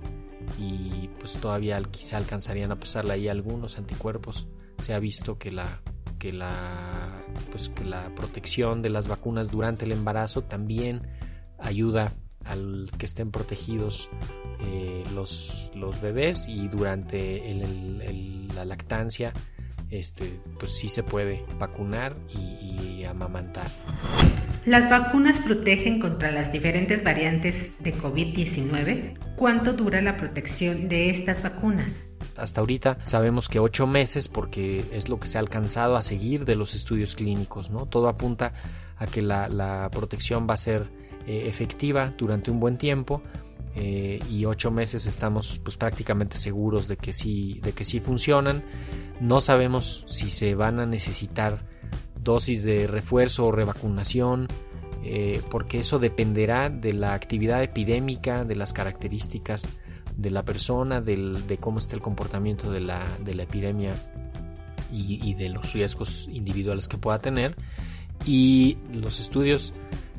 y 0.58 1.08
pues 1.18 1.34
todavía 1.34 1.80
quizá 1.90 2.16
alcanzarían 2.16 2.72
a 2.72 2.78
pasarle 2.78 3.14
ahí 3.14 3.28
algunos 3.28 3.78
anticuerpos. 3.78 4.48
Se 4.78 4.94
ha 4.94 4.98
visto 4.98 5.38
que 5.38 5.52
la 5.52 5.80
que 6.18 6.32
la 6.32 7.22
pues 7.50 7.68
que 7.68 7.84
la 7.84 8.14
protección 8.14 8.82
de 8.82 8.90
las 8.90 9.06
vacunas 9.06 9.50
durante 9.50 9.84
el 9.84 9.92
embarazo 9.92 10.42
también 10.42 11.02
ayuda 11.58 12.14
al 12.46 12.88
que 12.98 13.06
estén 13.06 13.30
protegidos 13.30 14.08
eh, 14.60 15.04
los, 15.14 15.70
los, 15.74 16.00
bebés 16.00 16.46
y 16.48 16.68
durante 16.68 17.42
la 18.54 18.64
lactancia 18.64 19.32
este, 19.90 20.40
pues 20.58 20.76
sí 20.76 20.88
se 20.88 21.02
puede 21.02 21.44
vacunar 21.58 22.16
y, 22.28 23.04
amamantar. 23.04 23.70
¿Las 24.64 24.90
vacunas 24.90 25.38
protegen 25.38 26.00
contra 26.00 26.32
las 26.32 26.50
diferentes 26.50 27.04
variantes 27.04 27.80
de 27.84 27.94
COVID-19? 27.94 29.16
¿Cuánto 29.36 29.74
dura 29.74 30.02
la 30.02 30.16
protección 30.16 30.88
de 30.88 31.10
estas 31.10 31.40
vacunas? 31.40 31.94
Hasta 32.36 32.60
ahorita 32.60 32.98
sabemos 33.04 33.48
que 33.48 33.60
ocho 33.60 33.86
meses 33.86 34.26
porque 34.26 34.84
es 34.92 35.08
lo 35.08 35.20
que 35.20 35.28
se 35.28 35.38
ha 35.38 35.40
alcanzado 35.40 35.94
a 35.94 36.02
seguir 36.02 36.44
de 36.44 36.56
los 36.56 36.74
estudios 36.74 37.14
clínicos, 37.14 37.70
¿no? 37.70 37.86
Todo 37.86 38.08
apunta 38.08 38.54
a 38.96 39.06
que 39.06 39.22
la, 39.22 39.48
la 39.48 39.88
protección 39.92 40.48
va 40.50 40.54
a 40.54 40.58
ser 40.58 40.90
eh, 41.26 41.48
efectiva 41.48 42.14
durante 42.16 42.50
un 42.50 42.60
buen 42.60 42.78
tiempo 42.78 43.22
eh, 43.74 44.20
y 44.30 44.46
ocho 44.46 44.70
meses 44.70 45.06
estamos 45.06 45.60
pues 45.62 45.76
prácticamente 45.76 46.38
seguros 46.38 46.88
de 46.88 46.96
que 46.96 47.12
sí 47.12 47.60
de 47.62 47.72
que 47.72 47.84
sí 47.84 48.00
funcionan. 48.00 48.62
No 49.20 49.40
sabemos 49.40 50.04
si 50.08 50.30
se 50.30 50.54
van 50.54 50.80
a 50.80 50.86
necesitar 50.86 51.66
dosis 52.22 52.64
de 52.64 52.86
refuerzo 52.86 53.46
o 53.46 53.52
revacunación 53.52 54.48
eh, 55.04 55.42
porque 55.50 55.78
eso 55.78 55.98
dependerá 55.98 56.70
de 56.70 56.92
la 56.92 57.14
actividad 57.14 57.62
epidémica 57.62 58.44
de 58.44 58.56
las 58.56 58.72
características 58.72 59.68
de 60.16 60.30
la 60.30 60.44
persona 60.44 61.00
de 61.02 61.58
cómo 61.60 61.78
está 61.78 61.94
el 61.94 62.02
comportamiento 62.02 62.70
de 62.70 62.80
la, 62.80 63.02
de 63.22 63.34
la 63.34 63.42
epidemia 63.42 63.94
y, 64.90 65.20
y 65.22 65.34
de 65.34 65.50
los 65.50 65.72
riesgos 65.74 66.28
individuales 66.32 66.88
que 66.88 66.96
pueda 66.96 67.18
tener. 67.18 67.54
Y 68.24 68.78
los 68.94 69.20
estudios 69.20 69.74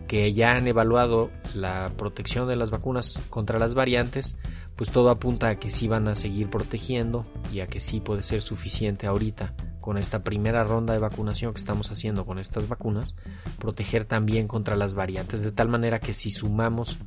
que 0.07 0.33
ya 0.33 0.55
han 0.55 0.67
evaluado 0.67 1.29
la 1.53 1.91
protección 1.97 2.47
de 2.47 2.55
las 2.55 2.71
vacunas 2.71 3.21
contra 3.29 3.59
las 3.59 3.73
variantes, 3.73 4.37
pues 4.75 4.91
todo 4.91 5.09
apunta 5.09 5.49
a 5.49 5.59
que 5.59 5.69
sí 5.69 5.87
van 5.87 6.07
a 6.07 6.15
seguir 6.15 6.49
protegiendo 6.49 7.25
y 7.51 7.59
a 7.59 7.67
que 7.67 7.79
sí 7.79 7.99
puede 7.99 8.23
ser 8.23 8.41
suficiente 8.41 9.07
ahorita 9.07 9.53
con 9.81 9.97
esta 9.97 10.23
primera 10.23 10.63
ronda 10.63 10.93
de 10.93 10.99
vacunación 10.99 11.53
que 11.53 11.59
estamos 11.59 11.91
haciendo 11.91 12.25
con 12.25 12.39
estas 12.39 12.67
vacunas, 12.67 13.15
proteger 13.57 14.03
también 14.03 14.47
contra 14.47 14.75
las 14.75 14.95
variantes, 14.95 15.43
de 15.43 15.51
tal 15.51 15.69
manera 15.69 15.99
que 15.99 16.13
si 16.13 16.29
sumamos 16.29 16.97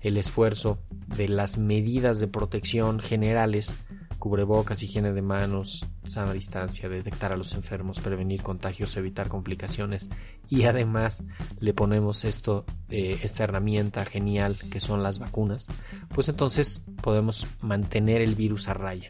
el 0.00 0.16
esfuerzo 0.16 0.78
de 1.16 1.28
las 1.28 1.58
medidas 1.58 2.20
de 2.20 2.28
protección 2.28 3.00
generales 3.00 3.76
cubrebocas, 4.18 4.82
higiene 4.82 5.12
de 5.12 5.22
manos, 5.22 5.86
sana 6.04 6.32
distancia, 6.32 6.88
detectar 6.88 7.32
a 7.32 7.36
los 7.36 7.54
enfermos, 7.54 8.00
prevenir 8.00 8.42
contagios, 8.42 8.96
evitar 8.96 9.28
complicaciones 9.28 10.08
y 10.48 10.64
además 10.64 11.22
le 11.60 11.72
ponemos 11.74 12.24
esto, 12.24 12.64
eh, 12.90 13.18
esta 13.22 13.44
herramienta 13.44 14.04
genial 14.04 14.58
que 14.70 14.80
son 14.80 15.02
las 15.02 15.18
vacunas, 15.18 15.66
pues 16.08 16.28
entonces 16.28 16.82
podemos 17.02 17.46
mantener 17.60 18.20
el 18.20 18.34
virus 18.34 18.68
a 18.68 18.74
raya. 18.74 19.08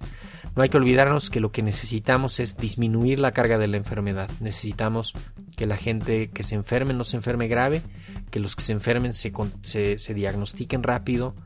No 0.56 0.62
hay 0.62 0.70
que 0.70 0.76
olvidarnos 0.76 1.30
que 1.30 1.40
lo 1.40 1.52
que 1.52 1.62
necesitamos 1.62 2.40
es 2.40 2.56
disminuir 2.56 3.20
la 3.20 3.32
carga 3.32 3.58
de 3.58 3.68
la 3.68 3.76
enfermedad. 3.76 4.28
Necesitamos 4.40 5.14
que 5.56 5.66
la 5.66 5.76
gente 5.76 6.30
que 6.30 6.42
se 6.42 6.56
enferme 6.56 6.94
no 6.94 7.04
se 7.04 7.16
enferme 7.16 7.46
grave, 7.46 7.82
que 8.30 8.40
los 8.40 8.56
que 8.56 8.62
se 8.62 8.72
enfermen 8.72 9.12
se, 9.12 9.32
se, 9.62 9.98
se 9.98 10.14
diagnostiquen 10.14 10.82
rápido, 10.82 11.36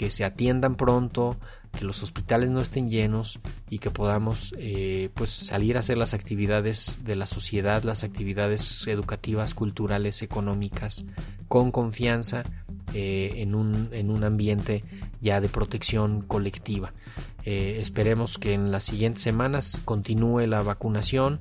que 0.00 0.08
se 0.08 0.24
atiendan 0.24 0.76
pronto, 0.76 1.36
que 1.78 1.84
los 1.84 2.02
hospitales 2.02 2.48
no 2.48 2.62
estén 2.62 2.88
llenos 2.88 3.38
y 3.68 3.80
que 3.80 3.90
podamos 3.90 4.54
eh, 4.56 5.10
pues 5.12 5.28
salir 5.28 5.76
a 5.76 5.80
hacer 5.80 5.98
las 5.98 6.14
actividades 6.14 7.00
de 7.04 7.16
la 7.16 7.26
sociedad, 7.26 7.82
las 7.82 8.02
actividades 8.02 8.86
educativas, 8.86 9.52
culturales, 9.52 10.22
económicas, 10.22 11.04
con 11.48 11.70
confianza 11.70 12.44
eh, 12.94 13.34
en, 13.36 13.54
un, 13.54 13.90
en 13.92 14.10
un 14.10 14.24
ambiente 14.24 14.84
ya 15.20 15.42
de 15.42 15.50
protección 15.50 16.22
colectiva. 16.22 16.94
Eh, 17.44 17.76
esperemos 17.78 18.38
que 18.38 18.54
en 18.54 18.72
las 18.72 18.84
siguientes 18.84 19.22
semanas 19.22 19.82
continúe 19.84 20.46
la 20.46 20.62
vacunación. 20.62 21.40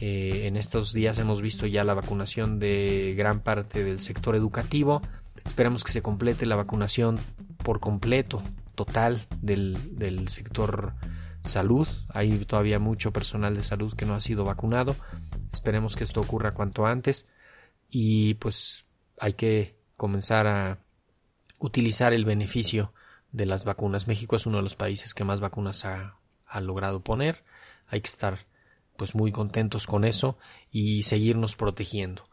Eh, 0.00 0.46
en 0.46 0.56
estos 0.56 0.94
días 0.94 1.18
hemos 1.18 1.42
visto 1.42 1.66
ya 1.66 1.84
la 1.84 1.92
vacunación 1.92 2.60
de 2.60 3.14
gran 3.14 3.40
parte 3.40 3.84
del 3.84 4.00
sector 4.00 4.36
educativo. 4.36 5.02
Esperemos 5.44 5.84
que 5.84 5.92
se 5.92 6.00
complete 6.00 6.46
la 6.46 6.56
vacunación 6.56 7.20
por 7.62 7.80
completo, 7.80 8.42
total, 8.74 9.22
del, 9.40 9.98
del 9.98 10.28
sector 10.28 10.94
salud. 11.44 11.88
Hay 12.12 12.44
todavía 12.44 12.78
mucho 12.78 13.12
personal 13.12 13.54
de 13.54 13.62
salud 13.62 13.94
que 13.94 14.06
no 14.06 14.14
ha 14.14 14.20
sido 14.20 14.44
vacunado. 14.44 14.96
Esperemos 15.52 15.96
que 15.96 16.04
esto 16.04 16.20
ocurra 16.20 16.52
cuanto 16.52 16.86
antes. 16.86 17.28
Y 17.90 18.34
pues 18.34 18.86
hay 19.18 19.34
que 19.34 19.76
comenzar 19.96 20.46
a 20.46 20.78
utilizar 21.58 22.12
el 22.12 22.24
beneficio 22.24 22.92
de 23.32 23.46
las 23.46 23.64
vacunas. 23.64 24.08
México 24.08 24.36
es 24.36 24.46
uno 24.46 24.58
de 24.58 24.62
los 24.62 24.76
países 24.76 25.14
que 25.14 25.24
más 25.24 25.40
vacunas 25.40 25.84
ha, 25.84 26.16
ha 26.46 26.60
logrado 26.60 27.00
poner. 27.00 27.44
Hay 27.88 28.00
que 28.00 28.08
estar 28.08 28.46
pues 28.96 29.14
muy 29.14 29.32
contentos 29.32 29.86
con 29.86 30.04
eso 30.04 30.36
y 30.70 31.04
seguirnos 31.04 31.56
protegiendo. 31.56 32.29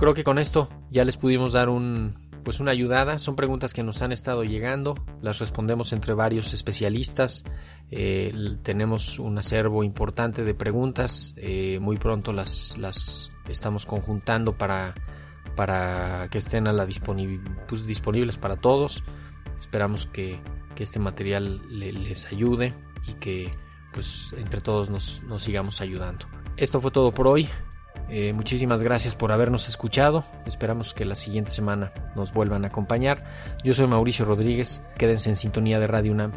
Creo 0.00 0.14
que 0.14 0.24
con 0.24 0.38
esto 0.38 0.70
ya 0.90 1.04
les 1.04 1.18
pudimos 1.18 1.52
dar 1.52 1.68
un 1.68 2.14
pues 2.42 2.58
una 2.58 2.70
ayudada. 2.70 3.18
Son 3.18 3.36
preguntas 3.36 3.74
que 3.74 3.82
nos 3.82 4.00
han 4.00 4.12
estado 4.12 4.44
llegando, 4.44 4.94
las 5.20 5.40
respondemos 5.40 5.92
entre 5.92 6.14
varios 6.14 6.54
especialistas. 6.54 7.44
Eh, 7.90 8.32
tenemos 8.62 9.18
un 9.18 9.36
acervo 9.36 9.84
importante 9.84 10.42
de 10.42 10.54
preguntas. 10.54 11.34
Eh, 11.36 11.80
muy 11.82 11.98
pronto 11.98 12.32
las, 12.32 12.78
las 12.78 13.30
estamos 13.46 13.84
conjuntando 13.84 14.56
para, 14.56 14.94
para 15.54 16.28
que 16.30 16.38
estén 16.38 16.66
a 16.66 16.72
la 16.72 16.88
pues, 17.68 17.86
disponibles 17.86 18.38
para 18.38 18.56
todos. 18.56 19.04
Esperamos 19.58 20.06
que, 20.06 20.40
que 20.76 20.82
este 20.82 20.98
material 20.98 21.60
les 21.68 22.24
ayude 22.32 22.72
y 23.06 23.12
que 23.16 23.52
pues 23.92 24.34
entre 24.38 24.62
todos 24.62 24.88
nos, 24.88 25.22
nos 25.24 25.42
sigamos 25.42 25.82
ayudando. 25.82 26.24
Esto 26.56 26.80
fue 26.80 26.90
todo 26.90 27.12
por 27.12 27.26
hoy. 27.28 27.50
Eh, 28.10 28.32
muchísimas 28.32 28.82
gracias 28.82 29.14
por 29.14 29.30
habernos 29.30 29.68
escuchado. 29.68 30.24
Esperamos 30.44 30.94
que 30.94 31.04
la 31.04 31.14
siguiente 31.14 31.52
semana 31.52 31.92
nos 32.16 32.32
vuelvan 32.32 32.64
a 32.64 32.68
acompañar. 32.68 33.22
Yo 33.62 33.72
soy 33.72 33.86
Mauricio 33.86 34.24
Rodríguez. 34.24 34.82
Quédense 34.98 35.28
en 35.30 35.36
sintonía 35.36 35.78
de 35.78 35.86
Radio 35.86 36.12
UNAM. 36.12 36.32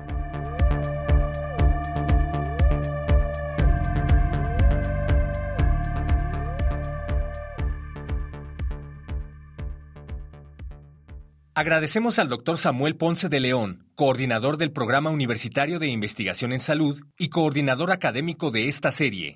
Agradecemos 11.55 12.17
al 12.19 12.29
doctor 12.29 12.57
Samuel 12.57 12.95
Ponce 12.97 13.29
de 13.29 13.39
León, 13.39 13.87
coordinador 13.95 14.57
del 14.57 14.71
Programa 14.71 15.11
Universitario 15.11 15.79
de 15.79 15.87
Investigación 15.87 16.51
en 16.51 16.59
Salud 16.59 16.99
y 17.17 17.29
coordinador 17.29 17.91
académico 17.91 18.49
de 18.49 18.67
esta 18.67 18.91
serie. 18.91 19.35